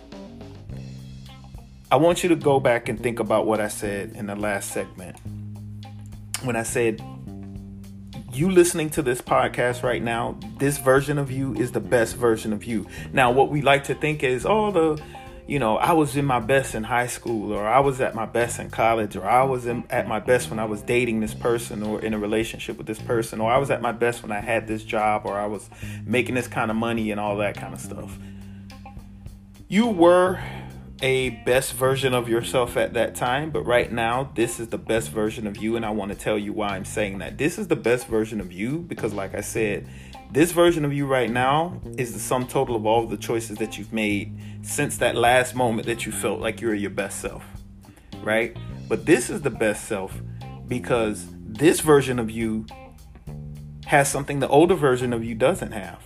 I 1.90 1.96
want 1.96 2.22
you 2.22 2.28
to 2.28 2.36
go 2.36 2.60
back 2.60 2.88
and 2.88 3.02
think 3.02 3.18
about 3.18 3.46
what 3.46 3.60
I 3.60 3.66
said 3.66 4.12
in 4.14 4.26
the 4.26 4.36
last 4.36 4.70
segment. 4.70 5.16
When 6.44 6.54
I 6.54 6.62
said, 6.62 7.02
you 8.32 8.48
listening 8.48 8.90
to 8.90 9.02
this 9.02 9.20
podcast 9.20 9.82
right 9.82 10.02
now, 10.02 10.38
this 10.58 10.78
version 10.78 11.18
of 11.18 11.32
you 11.32 11.54
is 11.54 11.72
the 11.72 11.80
best 11.80 12.14
version 12.14 12.52
of 12.52 12.62
you. 12.62 12.86
Now, 13.12 13.32
what 13.32 13.50
we 13.50 13.60
like 13.60 13.82
to 13.84 13.94
think 13.96 14.22
is, 14.22 14.46
oh, 14.46 14.70
the 14.70 15.02
you 15.48 15.58
know, 15.58 15.78
I 15.78 15.92
was 15.92 16.14
in 16.14 16.26
my 16.26 16.40
best 16.40 16.74
in 16.74 16.84
high 16.84 17.06
school, 17.06 17.52
or 17.52 17.66
I 17.66 17.80
was 17.80 18.02
at 18.02 18.14
my 18.14 18.26
best 18.26 18.60
in 18.60 18.68
college, 18.68 19.16
or 19.16 19.24
I 19.24 19.44
was 19.44 19.64
in, 19.64 19.82
at 19.88 20.06
my 20.06 20.20
best 20.20 20.50
when 20.50 20.58
I 20.58 20.66
was 20.66 20.82
dating 20.82 21.20
this 21.20 21.32
person, 21.32 21.82
or 21.82 22.02
in 22.02 22.12
a 22.12 22.18
relationship 22.18 22.76
with 22.76 22.86
this 22.86 22.98
person, 22.98 23.40
or 23.40 23.50
I 23.50 23.56
was 23.56 23.70
at 23.70 23.80
my 23.80 23.92
best 23.92 24.22
when 24.22 24.30
I 24.30 24.40
had 24.40 24.68
this 24.68 24.84
job, 24.84 25.22
or 25.24 25.38
I 25.38 25.46
was 25.46 25.70
making 26.04 26.34
this 26.34 26.48
kind 26.48 26.70
of 26.70 26.76
money 26.76 27.10
and 27.10 27.18
all 27.18 27.38
that 27.38 27.56
kind 27.56 27.72
of 27.72 27.80
stuff. 27.80 28.18
You 29.68 29.86
were 29.86 30.38
a 31.00 31.30
best 31.30 31.72
version 31.72 32.12
of 32.12 32.28
yourself 32.28 32.76
at 32.76 32.92
that 32.92 33.14
time, 33.14 33.50
but 33.50 33.62
right 33.62 33.90
now, 33.90 34.30
this 34.34 34.60
is 34.60 34.68
the 34.68 34.78
best 34.78 35.10
version 35.10 35.46
of 35.46 35.56
you. 35.56 35.76
And 35.76 35.86
I 35.86 35.90
want 35.90 36.12
to 36.12 36.18
tell 36.18 36.36
you 36.36 36.52
why 36.52 36.76
I'm 36.76 36.84
saying 36.84 37.18
that. 37.18 37.38
This 37.38 37.58
is 37.58 37.68
the 37.68 37.76
best 37.76 38.06
version 38.06 38.42
of 38.42 38.52
you 38.52 38.80
because, 38.80 39.14
like 39.14 39.34
I 39.34 39.40
said, 39.40 39.88
this 40.30 40.52
version 40.52 40.84
of 40.84 40.92
you 40.92 41.06
right 41.06 41.30
now 41.30 41.80
is 41.96 42.12
the 42.12 42.18
sum 42.18 42.46
total 42.46 42.76
of 42.76 42.84
all 42.84 43.06
the 43.06 43.16
choices 43.16 43.56
that 43.58 43.78
you've 43.78 43.92
made 43.92 44.38
since 44.62 44.98
that 44.98 45.16
last 45.16 45.54
moment 45.54 45.86
that 45.86 46.04
you 46.04 46.12
felt 46.12 46.40
like 46.40 46.60
you 46.60 46.68
were 46.68 46.74
your 46.74 46.90
best 46.90 47.20
self, 47.20 47.44
right? 48.22 48.54
But 48.88 49.06
this 49.06 49.30
is 49.30 49.40
the 49.40 49.50
best 49.50 49.86
self 49.86 50.20
because 50.66 51.26
this 51.46 51.80
version 51.80 52.18
of 52.18 52.30
you 52.30 52.66
has 53.86 54.10
something 54.10 54.40
the 54.40 54.48
older 54.48 54.74
version 54.74 55.14
of 55.14 55.24
you 55.24 55.34
doesn't 55.34 55.72
have. 55.72 56.02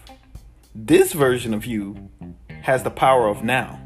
This 0.73 1.13
version 1.13 1.53
of 1.53 1.67
you 1.67 2.09
has 2.63 2.85
the 2.85 2.91
power 2.91 3.27
of 3.27 3.43
now. 3.43 3.81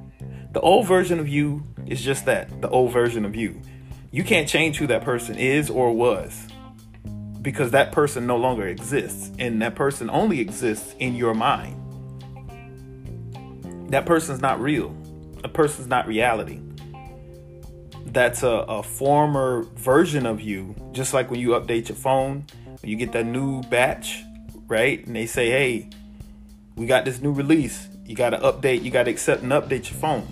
The 0.52 0.60
old 0.60 0.86
version 0.86 1.18
of 1.18 1.28
you 1.28 1.64
is 1.86 2.02
just 2.02 2.26
that 2.26 2.60
the 2.60 2.68
old 2.68 2.92
version 2.92 3.24
of 3.24 3.34
you. 3.34 3.60
You 4.10 4.22
can't 4.22 4.48
change 4.48 4.76
who 4.76 4.86
that 4.88 5.02
person 5.02 5.36
is 5.36 5.70
or 5.70 5.92
was 5.92 6.46
because 7.46 7.70
that 7.70 7.92
person 7.92 8.26
no 8.26 8.36
longer 8.36 8.66
exists 8.66 9.30
and 9.38 9.62
that 9.62 9.76
person 9.76 10.10
only 10.10 10.40
exists 10.40 10.96
in 10.98 11.14
your 11.14 11.32
mind. 11.32 11.80
That 13.92 14.04
person's 14.04 14.40
not 14.40 14.60
real. 14.60 14.92
A 15.44 15.48
person's 15.48 15.86
not 15.86 16.08
reality. 16.08 16.58
That's 18.06 18.42
a, 18.42 18.48
a 18.48 18.82
former 18.82 19.62
version 19.76 20.26
of 20.26 20.40
you, 20.40 20.74
just 20.90 21.14
like 21.14 21.30
when 21.30 21.38
you 21.38 21.50
update 21.50 21.88
your 21.88 21.94
phone, 21.94 22.46
you 22.82 22.96
get 22.96 23.12
that 23.12 23.26
new 23.26 23.62
batch, 23.62 24.24
right? 24.66 25.06
And 25.06 25.14
they 25.14 25.26
say, 25.26 25.48
hey, 25.48 25.90
we 26.74 26.86
got 26.86 27.04
this 27.04 27.20
new 27.20 27.30
release. 27.30 27.88
You 28.04 28.16
got 28.16 28.30
to 28.30 28.38
update, 28.38 28.82
you 28.82 28.90
got 28.90 29.04
to 29.04 29.12
accept 29.12 29.44
and 29.44 29.52
update 29.52 29.88
your 29.88 30.00
phone 30.00 30.26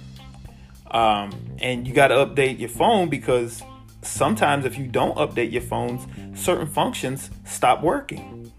um, 0.91 1.31
and 1.61 1.87
you 1.87 1.95
got 1.95 2.09
to 2.09 2.17
update 2.17 2.59
your 2.59 2.71
phone 2.71 3.09
because 3.09 3.63
sometimes 4.03 4.65
if 4.65 4.79
you 4.79 4.87
don't 4.87 5.17
update 5.17 5.53
your 5.53 5.63
phones, 5.63 6.07
certain 6.35 6.67
functions 6.67 7.31
stop 7.45 7.83
working 7.83 8.53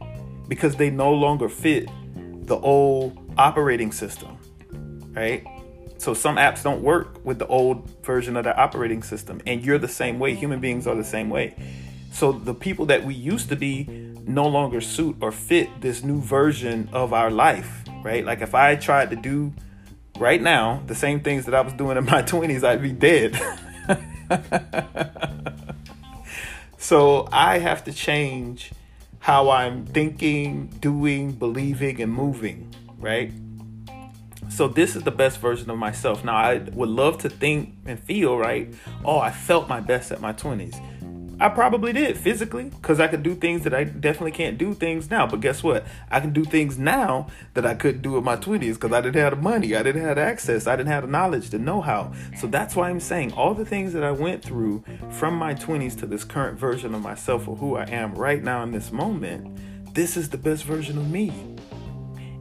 because 0.47 0.75
they 0.75 0.89
no 0.89 1.11
longer 1.11 1.49
fit 1.49 1.89
the 2.45 2.57
old 2.57 3.17
operating 3.37 3.91
system, 3.91 4.37
right? 5.13 5.45
So 5.97 6.13
some 6.13 6.35
apps 6.35 6.61
don't 6.61 6.81
work 6.81 7.23
with 7.25 7.39
the 7.39 7.47
old 7.47 7.89
version 8.05 8.37
of 8.37 8.43
the 8.43 8.55
operating 8.55 9.01
system, 9.01 9.41
and 9.47 9.63
you're 9.63 9.77
the 9.77 9.87
same 9.87 10.19
way. 10.19 10.35
Human 10.35 10.59
beings 10.59 10.87
are 10.87 10.95
the 10.95 11.03
same 11.03 11.29
way. 11.29 11.55
So 12.11 12.31
the 12.31 12.53
people 12.53 12.85
that 12.87 13.03
we 13.03 13.13
used 13.13 13.49
to 13.49 13.55
be 13.55 13.85
no 14.25 14.47
longer 14.47 14.81
suit 14.81 15.17
or 15.21 15.31
fit 15.31 15.81
this 15.81 16.03
new 16.03 16.21
version 16.21 16.89
of 16.93 17.13
our 17.13 17.29
life, 17.29 17.83
right? 18.03 18.25
Like 18.25 18.41
if 18.41 18.55
I 18.55 18.75
tried 18.75 19.09
to 19.11 19.15
do 19.15 19.53
right 20.17 20.41
now, 20.41 20.81
the 20.87 20.95
same 20.95 21.19
things 21.21 21.45
that 21.45 21.53
I 21.53 21.61
was 21.61 21.73
doing 21.73 21.97
in 21.97 22.05
my 22.05 22.21
20s, 22.23 22.63
I'd 22.63 22.81
be 22.81 22.91
dead. 22.91 23.39
so 26.85 27.27
I 27.31 27.57
have 27.57 27.83
to 27.85 27.91
change 27.91 28.71
how 29.17 29.49
I'm 29.49 29.87
thinking, 29.87 30.67
doing, 30.81 31.31
believing, 31.31 31.99
and 31.99 32.13
moving, 32.13 32.71
right? 32.99 33.31
So 34.49 34.67
this 34.67 34.95
is 34.95 35.01
the 35.01 35.09
best 35.09 35.39
version 35.39 35.71
of 35.71 35.79
myself. 35.79 36.23
Now 36.23 36.35
I 36.35 36.59
would 36.73 36.89
love 36.89 37.17
to 37.19 37.29
think 37.29 37.73
and 37.87 37.99
feel, 37.99 38.37
right? 38.37 38.71
Oh, 39.03 39.17
I 39.17 39.31
felt 39.31 39.67
my 39.67 39.79
best 39.79 40.11
at 40.11 40.21
my 40.21 40.31
20s. 40.31 40.79
I 41.37 41.49
probably 41.49 41.91
did 41.91 42.17
physically 42.17 42.69
because 42.69 43.01
I 43.01 43.07
could 43.07 43.21
do 43.21 43.35
things 43.35 43.63
that 43.65 43.73
I 43.73 43.83
definitely 43.83 44.31
can't 44.31 44.57
do 44.57 44.73
things 44.73 45.09
now. 45.09 45.27
But 45.27 45.41
guess 45.41 45.61
what? 45.61 45.85
I 46.09 46.21
can 46.21 46.31
do 46.31 46.45
things 46.45 46.77
now 46.77 47.27
that 47.55 47.65
I 47.65 47.75
couldn't 47.75 48.01
do 48.01 48.17
in 48.17 48.23
my 48.23 48.37
20s 48.37 48.75
because 48.75 48.93
I 48.93 49.01
didn't 49.01 49.21
have 49.21 49.35
the 49.35 49.41
money, 49.41 49.75
I 49.75 49.83
didn't 49.83 50.03
have 50.03 50.15
the 50.15 50.21
access, 50.21 50.65
I 50.65 50.77
didn't 50.77 50.91
have 50.91 51.03
the 51.03 51.09
knowledge, 51.09 51.49
the 51.49 51.59
know 51.59 51.81
how. 51.81 52.13
So 52.37 52.47
that's 52.47 52.73
why 52.75 52.89
I'm 52.89 53.01
saying 53.01 53.33
all 53.33 53.53
the 53.53 53.65
things 53.65 53.91
that 53.93 54.03
I 54.03 54.11
went 54.11 54.43
through 54.43 54.85
from 55.11 55.35
my 55.35 55.53
20s 55.53 55.99
to 55.99 56.05
this 56.05 56.23
current 56.23 56.57
version 56.57 56.95
of 56.95 57.01
myself 57.01 57.49
or 57.49 57.57
who 57.57 57.75
I 57.75 57.83
am 57.83 58.15
right 58.15 58.41
now 58.41 58.63
in 58.63 58.71
this 58.71 58.93
moment, 58.93 59.93
this 59.93 60.15
is 60.15 60.29
the 60.29 60.37
best 60.37 60.63
version 60.63 60.97
of 60.97 61.09
me. 61.09 61.33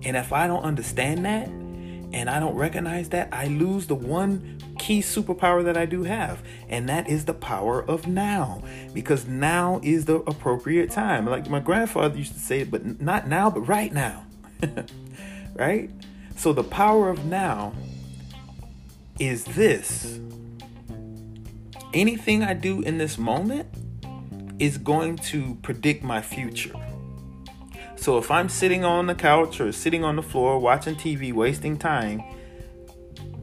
And 0.04 0.16
if 0.16 0.32
I 0.32 0.46
don't 0.46 0.62
understand 0.62 1.24
that, 1.24 1.48
and 1.48 2.30
I 2.30 2.38
don't 2.38 2.54
recognize 2.54 3.08
that, 3.08 3.30
I 3.32 3.48
lose 3.48 3.88
the 3.88 3.96
one 3.96 4.58
key 4.84 5.00
superpower 5.00 5.64
that 5.64 5.78
I 5.78 5.86
do 5.86 6.02
have, 6.02 6.42
and 6.68 6.86
that 6.90 7.08
is 7.08 7.24
the 7.24 7.32
power 7.32 7.82
of 7.82 8.06
now. 8.06 8.62
Because 8.92 9.26
now 9.26 9.80
is 9.82 10.04
the 10.04 10.16
appropriate 10.16 10.90
time. 10.90 11.24
Like 11.24 11.48
my 11.48 11.60
grandfather 11.60 12.18
used 12.18 12.34
to 12.34 12.38
say, 12.38 12.64
but 12.64 13.00
not 13.00 13.26
now, 13.26 13.48
but 13.48 13.62
right 13.62 13.90
now. 13.90 14.26
right? 15.54 15.90
So 16.36 16.52
the 16.52 16.62
power 16.62 17.08
of 17.08 17.24
now 17.24 17.72
is 19.18 19.44
this 19.44 20.20
anything 21.94 22.42
I 22.42 22.52
do 22.52 22.82
in 22.82 22.98
this 22.98 23.16
moment 23.16 23.66
is 24.58 24.76
going 24.76 25.16
to 25.16 25.54
predict 25.62 26.04
my 26.04 26.20
future. 26.20 26.74
So 27.96 28.18
if 28.18 28.30
I'm 28.30 28.50
sitting 28.50 28.84
on 28.84 29.06
the 29.06 29.14
couch 29.14 29.62
or 29.62 29.72
sitting 29.72 30.04
on 30.04 30.16
the 30.16 30.22
floor 30.22 30.58
watching 30.58 30.94
TV, 30.94 31.32
wasting 31.32 31.78
time, 31.78 32.22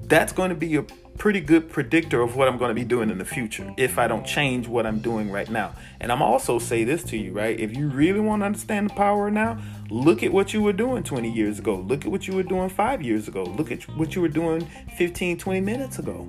that's 0.03 0.33
going 0.33 0.49
to 0.49 0.55
be 0.55 0.75
a 0.75 0.83
pretty 1.21 1.39
good 1.39 1.69
predictor 1.69 2.23
of 2.23 2.35
what 2.35 2.47
I'm 2.47 2.57
going 2.57 2.69
to 2.69 2.73
be 2.73 2.83
doing 2.83 3.11
in 3.11 3.19
the 3.19 3.25
future 3.25 3.71
if 3.77 3.99
I 3.99 4.07
don't 4.07 4.25
change 4.25 4.67
what 4.67 4.87
I'm 4.87 4.97
doing 4.97 5.29
right 5.29 5.47
now. 5.47 5.75
And 5.99 6.11
I'm 6.11 6.19
also 6.19 6.57
say 6.57 6.83
this 6.83 7.03
to 7.03 7.15
you, 7.15 7.31
right? 7.31 7.59
If 7.59 7.77
you 7.77 7.89
really 7.89 8.19
want 8.19 8.41
to 8.41 8.47
understand 8.47 8.89
the 8.89 8.95
power 8.95 9.29
now, 9.29 9.59
look 9.91 10.23
at 10.23 10.33
what 10.33 10.51
you 10.51 10.63
were 10.63 10.73
doing 10.73 11.03
20 11.03 11.31
years 11.31 11.59
ago. 11.59 11.75
Look 11.75 12.05
at 12.05 12.11
what 12.11 12.27
you 12.27 12.33
were 12.33 12.41
doing 12.41 12.69
5 12.69 13.03
years 13.03 13.27
ago. 13.27 13.43
Look 13.43 13.71
at 13.71 13.83
what 13.95 14.15
you 14.15 14.21
were 14.23 14.29
doing 14.29 14.67
15, 14.97 15.37
20 15.37 15.61
minutes 15.61 15.99
ago. 15.99 16.23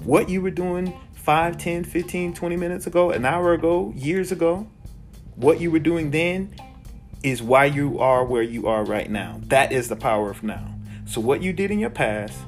What 0.00 0.28
you 0.28 0.42
were 0.42 0.50
doing 0.50 0.92
5, 1.14 1.56
10, 1.56 1.84
15, 1.84 2.34
20 2.34 2.56
minutes 2.56 2.86
ago, 2.86 3.10
an 3.10 3.24
hour 3.24 3.54
ago, 3.54 3.90
years 3.96 4.30
ago, 4.30 4.68
what 5.34 5.62
you 5.62 5.70
were 5.70 5.78
doing 5.78 6.10
then 6.10 6.54
is 7.22 7.42
why 7.42 7.64
you 7.64 7.98
are 8.00 8.22
where 8.22 8.42
you 8.42 8.66
are 8.66 8.84
right 8.84 9.10
now. 9.10 9.40
That 9.44 9.72
is 9.72 9.88
the 9.88 9.96
power 9.96 10.28
of 10.28 10.42
now. 10.42 10.74
So, 11.06 11.22
what 11.22 11.42
you 11.42 11.54
did 11.54 11.70
in 11.70 11.78
your 11.78 11.88
past 11.88 12.38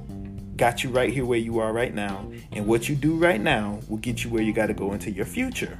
got 0.57 0.83
you 0.83 0.90
right 0.90 1.12
here 1.12 1.25
where 1.25 1.38
you 1.38 1.59
are 1.59 1.73
right 1.73 1.95
now. 1.95 2.31
And 2.53 2.66
what 2.66 2.88
you 2.88 2.97
do 2.97 3.16
right 3.16 3.40
now 3.40 3.81
will 3.88 3.99
get 3.99 4.25
you 4.25 4.31
where 4.31 4.42
you 4.42 4.53
got 4.53 4.66
to 4.66 4.75
go 4.75 4.92
into 4.92 5.11
your 5.11 5.27
future. 5.27 5.79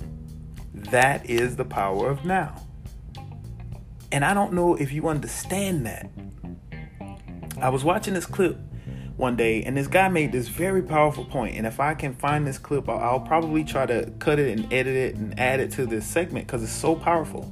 That 0.75 1.29
is 1.29 1.57
the 1.57 1.65
power 1.65 2.11
of 2.11 2.25
now. 2.25 2.62
And 4.12 4.25
I 4.25 4.35
don't 4.35 4.53
know 4.53 4.75
if 4.75 4.93
you 4.93 5.09
understand 5.09 5.87
that. 5.87 6.11
I 7.61 7.71
was 7.71 7.83
watching 7.83 8.15
this 8.15 8.27
clip 8.27 8.59
one 9.17 9.35
day, 9.35 9.62
and 9.62 9.77
this 9.77 9.87
guy 9.87 10.09
made 10.09 10.31
this 10.31 10.49
very 10.49 10.83
powerful 10.83 11.25
point. 11.25 11.57
And 11.57 11.67
if 11.67 11.81
I 11.81 11.95
can 11.95 12.15
find 12.15 12.47
this 12.47 12.59
clip, 12.59 12.89
I'll, 12.89 12.99
I'll 12.99 13.21
probably 13.21 13.65
try 13.65 13.87
to 13.87 14.12
cut 14.19 14.39
it 14.39 14.59
and 14.59 14.73
edit 14.73 14.95
it 14.95 15.17
and 15.17 15.39
add 15.41 15.61
it 15.61 15.73
to 15.73 15.87
this 15.87 16.07
segment 16.07 16.47
because 16.47 16.62
it's 16.62 16.71
so 16.71 16.95
powerful 16.95 17.51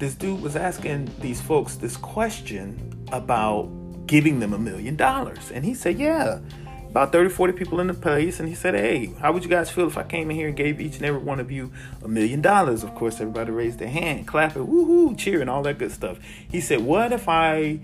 this 0.00 0.14
dude 0.14 0.40
was 0.40 0.56
asking 0.56 1.10
these 1.20 1.42
folks 1.42 1.74
this 1.76 1.96
question 1.98 3.04
about 3.12 3.66
giving 4.10 4.40
them 4.40 4.52
a 4.52 4.58
million 4.58 4.96
dollars. 4.96 5.52
And 5.52 5.64
he 5.64 5.72
said, 5.72 5.96
Yeah, 5.96 6.40
about 6.88 7.12
30, 7.12 7.30
40 7.30 7.52
people 7.52 7.78
in 7.78 7.86
the 7.86 7.94
place. 7.94 8.40
And 8.40 8.48
he 8.48 8.56
said, 8.56 8.74
Hey, 8.74 9.12
how 9.20 9.32
would 9.32 9.44
you 9.44 9.48
guys 9.48 9.70
feel 9.70 9.86
if 9.86 9.96
I 9.96 10.02
came 10.02 10.28
in 10.32 10.36
here 10.36 10.48
and 10.48 10.56
gave 10.56 10.80
each 10.80 10.96
and 10.96 11.04
every 11.04 11.20
one 11.20 11.38
of 11.38 11.52
you 11.52 11.70
a 12.02 12.08
million 12.08 12.40
dollars? 12.40 12.82
Of 12.82 12.92
course, 12.96 13.20
everybody 13.20 13.52
raised 13.52 13.78
their 13.78 13.88
hand, 13.88 14.26
clapping, 14.26 14.66
woohoo, 14.66 15.16
cheering, 15.16 15.48
all 15.48 15.62
that 15.62 15.78
good 15.78 15.92
stuff. 15.92 16.18
He 16.50 16.60
said, 16.60 16.80
What 16.80 17.12
if 17.12 17.28
I 17.28 17.78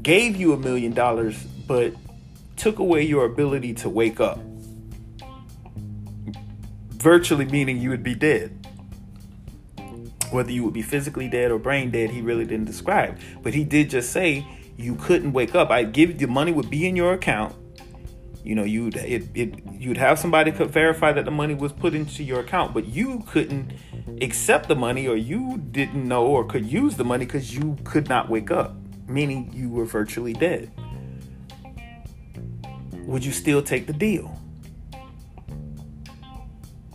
gave 0.00 0.36
you 0.36 0.52
a 0.52 0.56
million 0.56 0.94
dollars, 0.94 1.36
but 1.66 1.94
took 2.54 2.78
away 2.78 3.02
your 3.02 3.24
ability 3.24 3.74
to 3.74 3.88
wake 3.88 4.20
up? 4.20 4.38
Virtually 6.90 7.44
meaning 7.44 7.78
you 7.78 7.90
would 7.90 8.04
be 8.04 8.14
dead. 8.14 8.52
Whether 10.30 10.52
you 10.52 10.62
would 10.62 10.74
be 10.74 10.82
physically 10.82 11.28
dead 11.28 11.50
or 11.50 11.58
brain 11.58 11.90
dead, 11.90 12.10
he 12.10 12.20
really 12.20 12.44
didn't 12.44 12.66
describe. 12.66 13.18
But 13.42 13.54
he 13.54 13.64
did 13.64 13.90
just 13.90 14.12
say 14.12 14.46
you 14.76 14.94
couldn't 14.96 15.32
wake 15.32 15.54
up. 15.54 15.70
I'd 15.70 15.92
give 15.92 16.18
the 16.18 16.26
money 16.26 16.52
would 16.52 16.70
be 16.70 16.86
in 16.86 16.96
your 16.96 17.12
account. 17.14 17.54
You 18.44 18.54
know, 18.54 18.64
you'd 18.64 18.96
it, 18.96 19.28
it 19.34 19.54
you'd 19.72 19.96
have 19.96 20.18
somebody 20.18 20.52
could 20.52 20.70
verify 20.70 21.12
that 21.12 21.24
the 21.24 21.30
money 21.30 21.54
was 21.54 21.72
put 21.72 21.94
into 21.94 22.22
your 22.22 22.40
account, 22.40 22.74
but 22.74 22.86
you 22.86 23.24
couldn't 23.26 23.72
accept 24.22 24.68
the 24.68 24.76
money 24.76 25.08
or 25.08 25.16
you 25.16 25.58
didn't 25.72 26.06
know 26.06 26.26
or 26.26 26.44
could 26.44 26.64
use 26.64 26.96
the 26.96 27.04
money 27.04 27.24
because 27.24 27.54
you 27.54 27.76
could 27.84 28.08
not 28.08 28.28
wake 28.28 28.50
up, 28.50 28.74
meaning 29.08 29.50
you 29.52 29.68
were 29.68 29.84
virtually 29.84 30.32
dead. 30.32 30.70
Would 33.06 33.24
you 33.24 33.32
still 33.32 33.62
take 33.62 33.86
the 33.86 33.92
deal? 33.92 34.40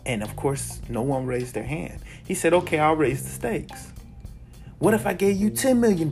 And 0.05 0.23
of 0.23 0.35
course, 0.35 0.81
no 0.89 1.01
one 1.01 1.25
raised 1.25 1.53
their 1.53 1.63
hand. 1.63 2.01
He 2.25 2.33
said, 2.33 2.53
okay, 2.53 2.79
I'll 2.79 2.95
raise 2.95 3.23
the 3.23 3.29
stakes. 3.29 3.93
What 4.79 4.93
if 4.93 5.05
I 5.05 5.13
gave 5.13 5.37
you 5.37 5.51
$10 5.51 5.77
million, 5.77 6.09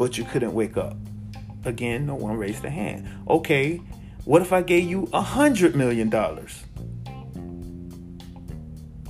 but 0.00 0.16
you 0.16 0.24
couldn't 0.24 0.54
wake 0.54 0.78
up? 0.78 0.96
Again, 1.66 2.06
no 2.06 2.14
one 2.14 2.38
raised 2.38 2.62
their 2.62 2.70
hand. 2.70 3.06
Okay, 3.28 3.82
what 4.24 4.40
if 4.40 4.50
I 4.50 4.62
gave 4.62 4.88
you 4.88 5.02
a 5.12 5.20
$100 5.22 5.74
million? 5.74 6.10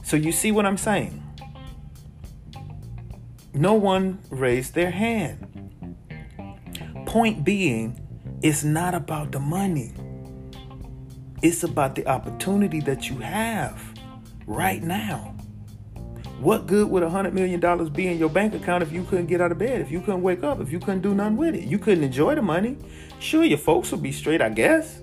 So 0.03 0.17
you 0.17 0.33
see 0.33 0.51
what 0.51 0.67
I'm 0.67 0.77
saying? 0.77 1.23
No 3.55 3.75
one 3.75 4.19
raised 4.31 4.75
their 4.75 4.91
hand. 4.91 5.47
Point 7.07 7.45
being, 7.45 8.05
it's 8.43 8.65
not 8.65 8.93
about 8.93 9.31
the 9.31 9.39
money. 9.39 9.93
It's 11.41 11.63
about 11.63 11.95
the 11.95 12.05
opportunity 12.09 12.81
that 12.81 13.09
you 13.09 13.19
have 13.19 13.81
right 14.45 14.83
now. 14.83 15.30
What 16.41 16.67
good 16.67 16.89
would 16.89 17.03
a 17.03 17.11
hundred 17.11 17.35
million 17.35 17.61
dollars 17.61 17.91
be 17.91 18.07
in 18.07 18.19
your 18.19 18.31
bank 18.31 18.55
account 18.55 18.83
if 18.83 18.91
you 18.91 19.05
couldn't 19.05 19.27
get 19.27 19.43
out 19.43 19.53
of 19.53 19.59
bed, 19.59 19.83
if 19.83 19.91
you 19.91 20.01
couldn't 20.01 20.23
wake 20.23 20.43
up, 20.43 20.59
if 20.59 20.73
you 20.73 20.79
couldn't 20.81 21.03
do 21.03 21.15
nothing 21.15 21.37
with 21.37 21.55
it? 21.55 21.65
You 21.65 21.79
couldn't 21.79 22.03
enjoy 22.03 22.35
the 22.35 22.41
money. 22.41 22.79
Sure, 23.19 23.45
your 23.45 23.59
folks 23.59 23.91
would 23.91 24.03
be 24.03 24.11
straight, 24.11 24.41
I 24.41 24.49
guess. 24.49 25.03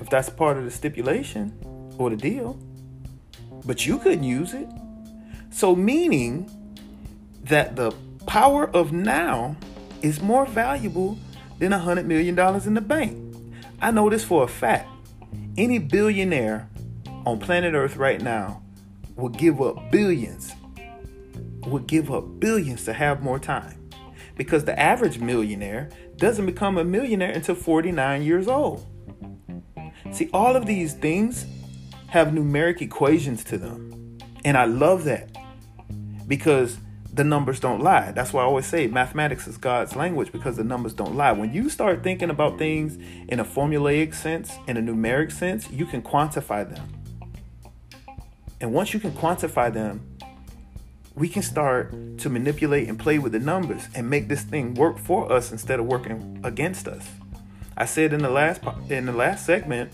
If 0.00 0.10
that's 0.10 0.30
part 0.30 0.56
of 0.56 0.64
the 0.64 0.72
stipulation 0.72 1.56
or 1.96 2.10
the 2.10 2.16
deal. 2.16 2.58
But 3.66 3.86
you 3.86 3.98
couldn't 3.98 4.24
use 4.24 4.52
it. 4.52 4.68
So 5.50 5.76
meaning 5.76 6.50
that 7.44 7.76
the 7.76 7.94
power 8.26 8.68
of 8.74 8.90
now 8.92 9.54
is 10.02 10.20
more 10.20 10.44
valuable 10.44 11.16
than 11.60 11.72
a 11.72 11.78
hundred 11.78 12.06
million 12.06 12.34
dollars 12.34 12.66
in 12.66 12.74
the 12.74 12.80
bank. 12.80 13.16
I 13.80 13.92
know 13.92 14.10
this 14.10 14.24
for 14.24 14.42
a 14.42 14.48
fact. 14.48 14.88
Any 15.56 15.78
billionaire 15.78 16.68
on 17.24 17.38
planet 17.38 17.74
Earth 17.74 17.94
right 17.94 18.20
now 18.20 18.64
would 19.18 19.36
give 19.36 19.60
up 19.60 19.90
billions, 19.90 20.54
would 21.66 21.86
give 21.86 22.10
up 22.10 22.40
billions 22.40 22.84
to 22.84 22.92
have 22.92 23.22
more 23.22 23.38
time. 23.38 23.90
Because 24.36 24.64
the 24.64 24.78
average 24.78 25.18
millionaire 25.18 25.90
doesn't 26.16 26.46
become 26.46 26.78
a 26.78 26.84
millionaire 26.84 27.32
until 27.32 27.56
49 27.56 28.22
years 28.22 28.46
old. 28.46 28.86
See, 30.12 30.30
all 30.32 30.54
of 30.56 30.66
these 30.66 30.94
things 30.94 31.46
have 32.06 32.28
numeric 32.28 32.80
equations 32.80 33.44
to 33.44 33.58
them. 33.58 34.18
And 34.44 34.56
I 34.56 34.64
love 34.64 35.04
that 35.04 35.36
because 36.28 36.78
the 37.12 37.24
numbers 37.24 37.58
don't 37.58 37.82
lie. 37.82 38.12
That's 38.12 38.32
why 38.32 38.42
I 38.42 38.44
always 38.44 38.66
say 38.66 38.86
mathematics 38.86 39.48
is 39.48 39.56
God's 39.56 39.96
language 39.96 40.30
because 40.30 40.56
the 40.56 40.64
numbers 40.64 40.94
don't 40.94 41.16
lie. 41.16 41.32
When 41.32 41.52
you 41.52 41.68
start 41.68 42.04
thinking 42.04 42.30
about 42.30 42.58
things 42.58 42.96
in 43.28 43.40
a 43.40 43.44
formulaic 43.44 44.14
sense, 44.14 44.56
in 44.68 44.76
a 44.76 44.80
numeric 44.80 45.32
sense, 45.32 45.68
you 45.70 45.84
can 45.84 46.00
quantify 46.00 46.68
them. 46.68 46.97
And 48.60 48.72
once 48.72 48.92
you 48.92 49.00
can 49.00 49.12
quantify 49.12 49.72
them, 49.72 50.16
we 51.14 51.28
can 51.28 51.42
start 51.42 51.92
to 52.18 52.28
manipulate 52.28 52.88
and 52.88 52.98
play 52.98 53.18
with 53.18 53.32
the 53.32 53.40
numbers 53.40 53.88
and 53.94 54.08
make 54.08 54.28
this 54.28 54.42
thing 54.42 54.74
work 54.74 54.98
for 54.98 55.30
us 55.32 55.50
instead 55.50 55.80
of 55.80 55.86
working 55.86 56.40
against 56.44 56.86
us. 56.86 57.08
I 57.76 57.84
said 57.84 58.12
in 58.12 58.22
the 58.22 58.30
last 58.30 58.60
in 58.88 59.06
the 59.06 59.12
last 59.12 59.46
segment 59.46 59.92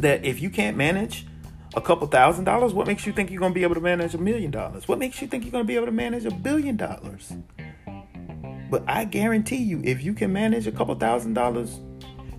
that 0.00 0.24
if 0.24 0.40
you 0.40 0.50
can't 0.50 0.76
manage 0.76 1.26
a 1.74 1.80
couple 1.80 2.06
thousand 2.06 2.44
dollars, 2.44 2.72
what 2.72 2.86
makes 2.86 3.06
you 3.06 3.12
think 3.12 3.30
you're 3.30 3.40
going 3.40 3.52
to 3.52 3.54
be 3.54 3.64
able 3.64 3.74
to 3.74 3.80
manage 3.80 4.14
a 4.14 4.18
million 4.18 4.50
dollars? 4.50 4.86
What 4.86 4.98
makes 4.98 5.20
you 5.20 5.28
think 5.28 5.44
you're 5.44 5.52
going 5.52 5.64
to 5.64 5.68
be 5.68 5.76
able 5.76 5.86
to 5.86 5.92
manage 5.92 6.24
a 6.24 6.30
billion 6.30 6.76
dollars? 6.76 7.32
But 8.70 8.84
I 8.88 9.04
guarantee 9.04 9.62
you, 9.62 9.80
if 9.84 10.02
you 10.02 10.14
can 10.14 10.32
manage 10.32 10.66
a 10.66 10.72
couple 10.72 10.94
thousand 10.94 11.34
dollars, 11.34 11.78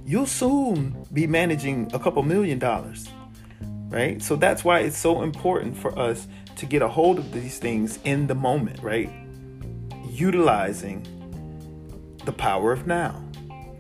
you'll 0.06 0.26
soon 0.26 1.06
be 1.14 1.28
managing 1.28 1.90
a 1.94 2.00
couple 2.00 2.24
million 2.24 2.60
dollars 2.60 3.08
right? 3.96 4.22
So 4.22 4.36
that's 4.36 4.66
why 4.66 4.80
it's 4.82 4.98
so 4.98 5.22
important 5.22 5.78
for 5.78 5.98
us 5.98 6.28
to 6.58 6.66
get 6.66 6.82
a 6.82 6.88
hold 6.90 7.18
of 7.18 7.32
these 7.32 7.60
things 7.60 7.98
in 8.04 8.28
the 8.28 8.36
moment, 8.36 8.84
right? 8.84 9.10
Utilizing 10.10 11.08
the 12.26 12.34
power 12.34 12.74
of 12.74 12.86
now, 12.86 13.24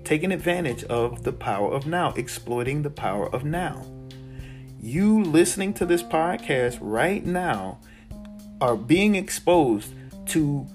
taking 0.05 0.31
advantage 0.31 0.85
of 0.85 1.23
the 1.23 1.33
power 1.33 1.69
of 1.69 1.85
now, 1.85 2.13
exploiting 2.13 2.81
the 2.81 2.89
power 2.89 3.27
of 3.35 3.43
now. 3.43 3.85
You 4.79 5.21
listening 5.21 5.73
to 5.75 5.85
this 5.85 6.01
podcast 6.01 6.77
right 6.79 7.25
now 7.25 7.79
are 8.61 8.77
being 8.77 9.15
exposed 9.15 9.93
to 10.27 10.65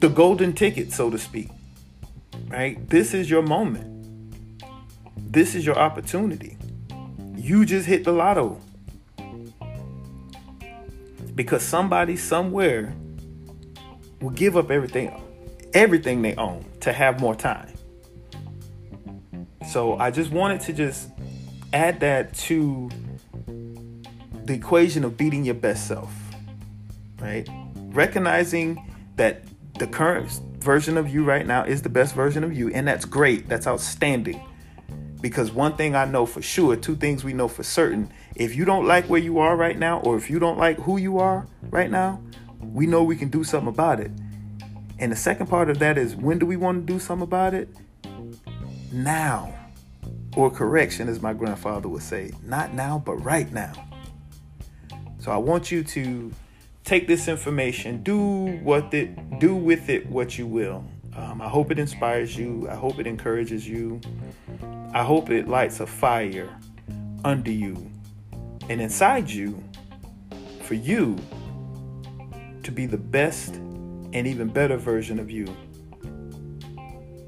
the 0.00 0.08
golden 0.08 0.54
ticket, 0.54 0.92
so 0.92 1.10
to 1.10 1.18
speak, 1.18 1.50
right? 2.46 2.88
This 2.88 3.12
is 3.12 3.28
your 3.28 3.42
moment. 3.42 3.84
This 5.14 5.54
is 5.54 5.66
your 5.66 5.78
opportunity 5.78 6.57
you 7.38 7.64
just 7.64 7.86
hit 7.86 8.04
the 8.04 8.12
lotto. 8.12 8.60
Because 11.34 11.62
somebody 11.62 12.16
somewhere 12.16 12.94
will 14.20 14.30
give 14.30 14.56
up 14.56 14.70
everything 14.70 15.22
everything 15.74 16.22
they 16.22 16.34
own 16.36 16.64
to 16.80 16.92
have 16.92 17.20
more 17.20 17.34
time. 17.34 17.72
So 19.70 19.98
I 19.98 20.10
just 20.10 20.30
wanted 20.30 20.60
to 20.62 20.72
just 20.72 21.10
add 21.72 22.00
that 22.00 22.34
to 22.34 22.88
the 24.44 24.54
equation 24.54 25.04
of 25.04 25.16
beating 25.16 25.44
your 25.44 25.54
best 25.54 25.86
self. 25.86 26.10
Right? 27.20 27.48
Recognizing 27.76 28.82
that 29.16 29.42
the 29.78 29.86
current 29.86 30.30
version 30.58 30.96
of 30.96 31.08
you 31.08 31.24
right 31.24 31.46
now 31.46 31.64
is 31.64 31.82
the 31.82 31.88
best 31.88 32.14
version 32.14 32.44
of 32.44 32.52
you 32.52 32.68
and 32.70 32.88
that's 32.88 33.04
great. 33.04 33.48
That's 33.48 33.66
outstanding. 33.66 34.42
Because 35.20 35.50
one 35.50 35.76
thing 35.76 35.96
I 35.96 36.04
know 36.04 36.26
for 36.26 36.42
sure, 36.42 36.76
two 36.76 36.96
things 36.96 37.24
we 37.24 37.32
know 37.32 37.48
for 37.48 37.62
certain. 37.62 38.10
If 38.36 38.54
you 38.54 38.64
don't 38.64 38.86
like 38.86 39.06
where 39.06 39.20
you 39.20 39.38
are 39.38 39.56
right 39.56 39.78
now, 39.78 40.00
or 40.00 40.16
if 40.16 40.30
you 40.30 40.38
don't 40.38 40.58
like 40.58 40.78
who 40.78 40.96
you 40.96 41.18
are 41.18 41.46
right 41.70 41.90
now, 41.90 42.22
we 42.60 42.86
know 42.86 43.02
we 43.02 43.16
can 43.16 43.28
do 43.28 43.42
something 43.42 43.68
about 43.68 44.00
it. 44.00 44.10
And 45.00 45.12
the 45.12 45.16
second 45.16 45.48
part 45.48 45.70
of 45.70 45.78
that 45.80 45.98
is 45.98 46.14
when 46.16 46.38
do 46.38 46.46
we 46.46 46.56
want 46.56 46.86
to 46.86 46.92
do 46.92 46.98
something 46.98 47.22
about 47.22 47.54
it? 47.54 47.68
Now. 48.92 49.54
Or 50.36 50.50
correction, 50.50 51.08
as 51.08 51.20
my 51.20 51.32
grandfather 51.32 51.88
would 51.88 52.02
say, 52.02 52.32
not 52.44 52.74
now, 52.74 53.02
but 53.04 53.16
right 53.16 53.50
now. 53.52 53.72
So 55.18 55.32
I 55.32 55.36
want 55.36 55.72
you 55.72 55.82
to 55.82 56.32
take 56.84 57.08
this 57.08 57.26
information, 57.26 58.02
do 58.02 58.58
what 58.62 58.94
it, 58.94 59.40
do 59.40 59.54
with 59.56 59.88
it 59.88 60.06
what 60.06 60.38
you 60.38 60.46
will. 60.46 60.84
Um, 61.16 61.42
I 61.42 61.48
hope 61.48 61.72
it 61.72 61.78
inspires 61.78 62.36
you. 62.36 62.68
I 62.70 62.76
hope 62.76 63.00
it 63.00 63.06
encourages 63.06 63.66
you. 63.66 64.00
I 64.94 65.04
hope 65.04 65.30
it 65.30 65.48
lights 65.48 65.80
a 65.80 65.86
fire 65.86 66.48
under 67.24 67.50
you 67.50 67.90
and 68.68 68.80
inside 68.80 69.28
you 69.28 69.62
for 70.62 70.74
you 70.74 71.16
to 72.62 72.70
be 72.72 72.86
the 72.86 72.98
best 72.98 73.56
and 73.56 74.26
even 74.26 74.48
better 74.48 74.76
version 74.76 75.18
of 75.18 75.30
you. 75.30 75.46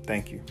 Thank 0.04 0.30
you. 0.30 0.42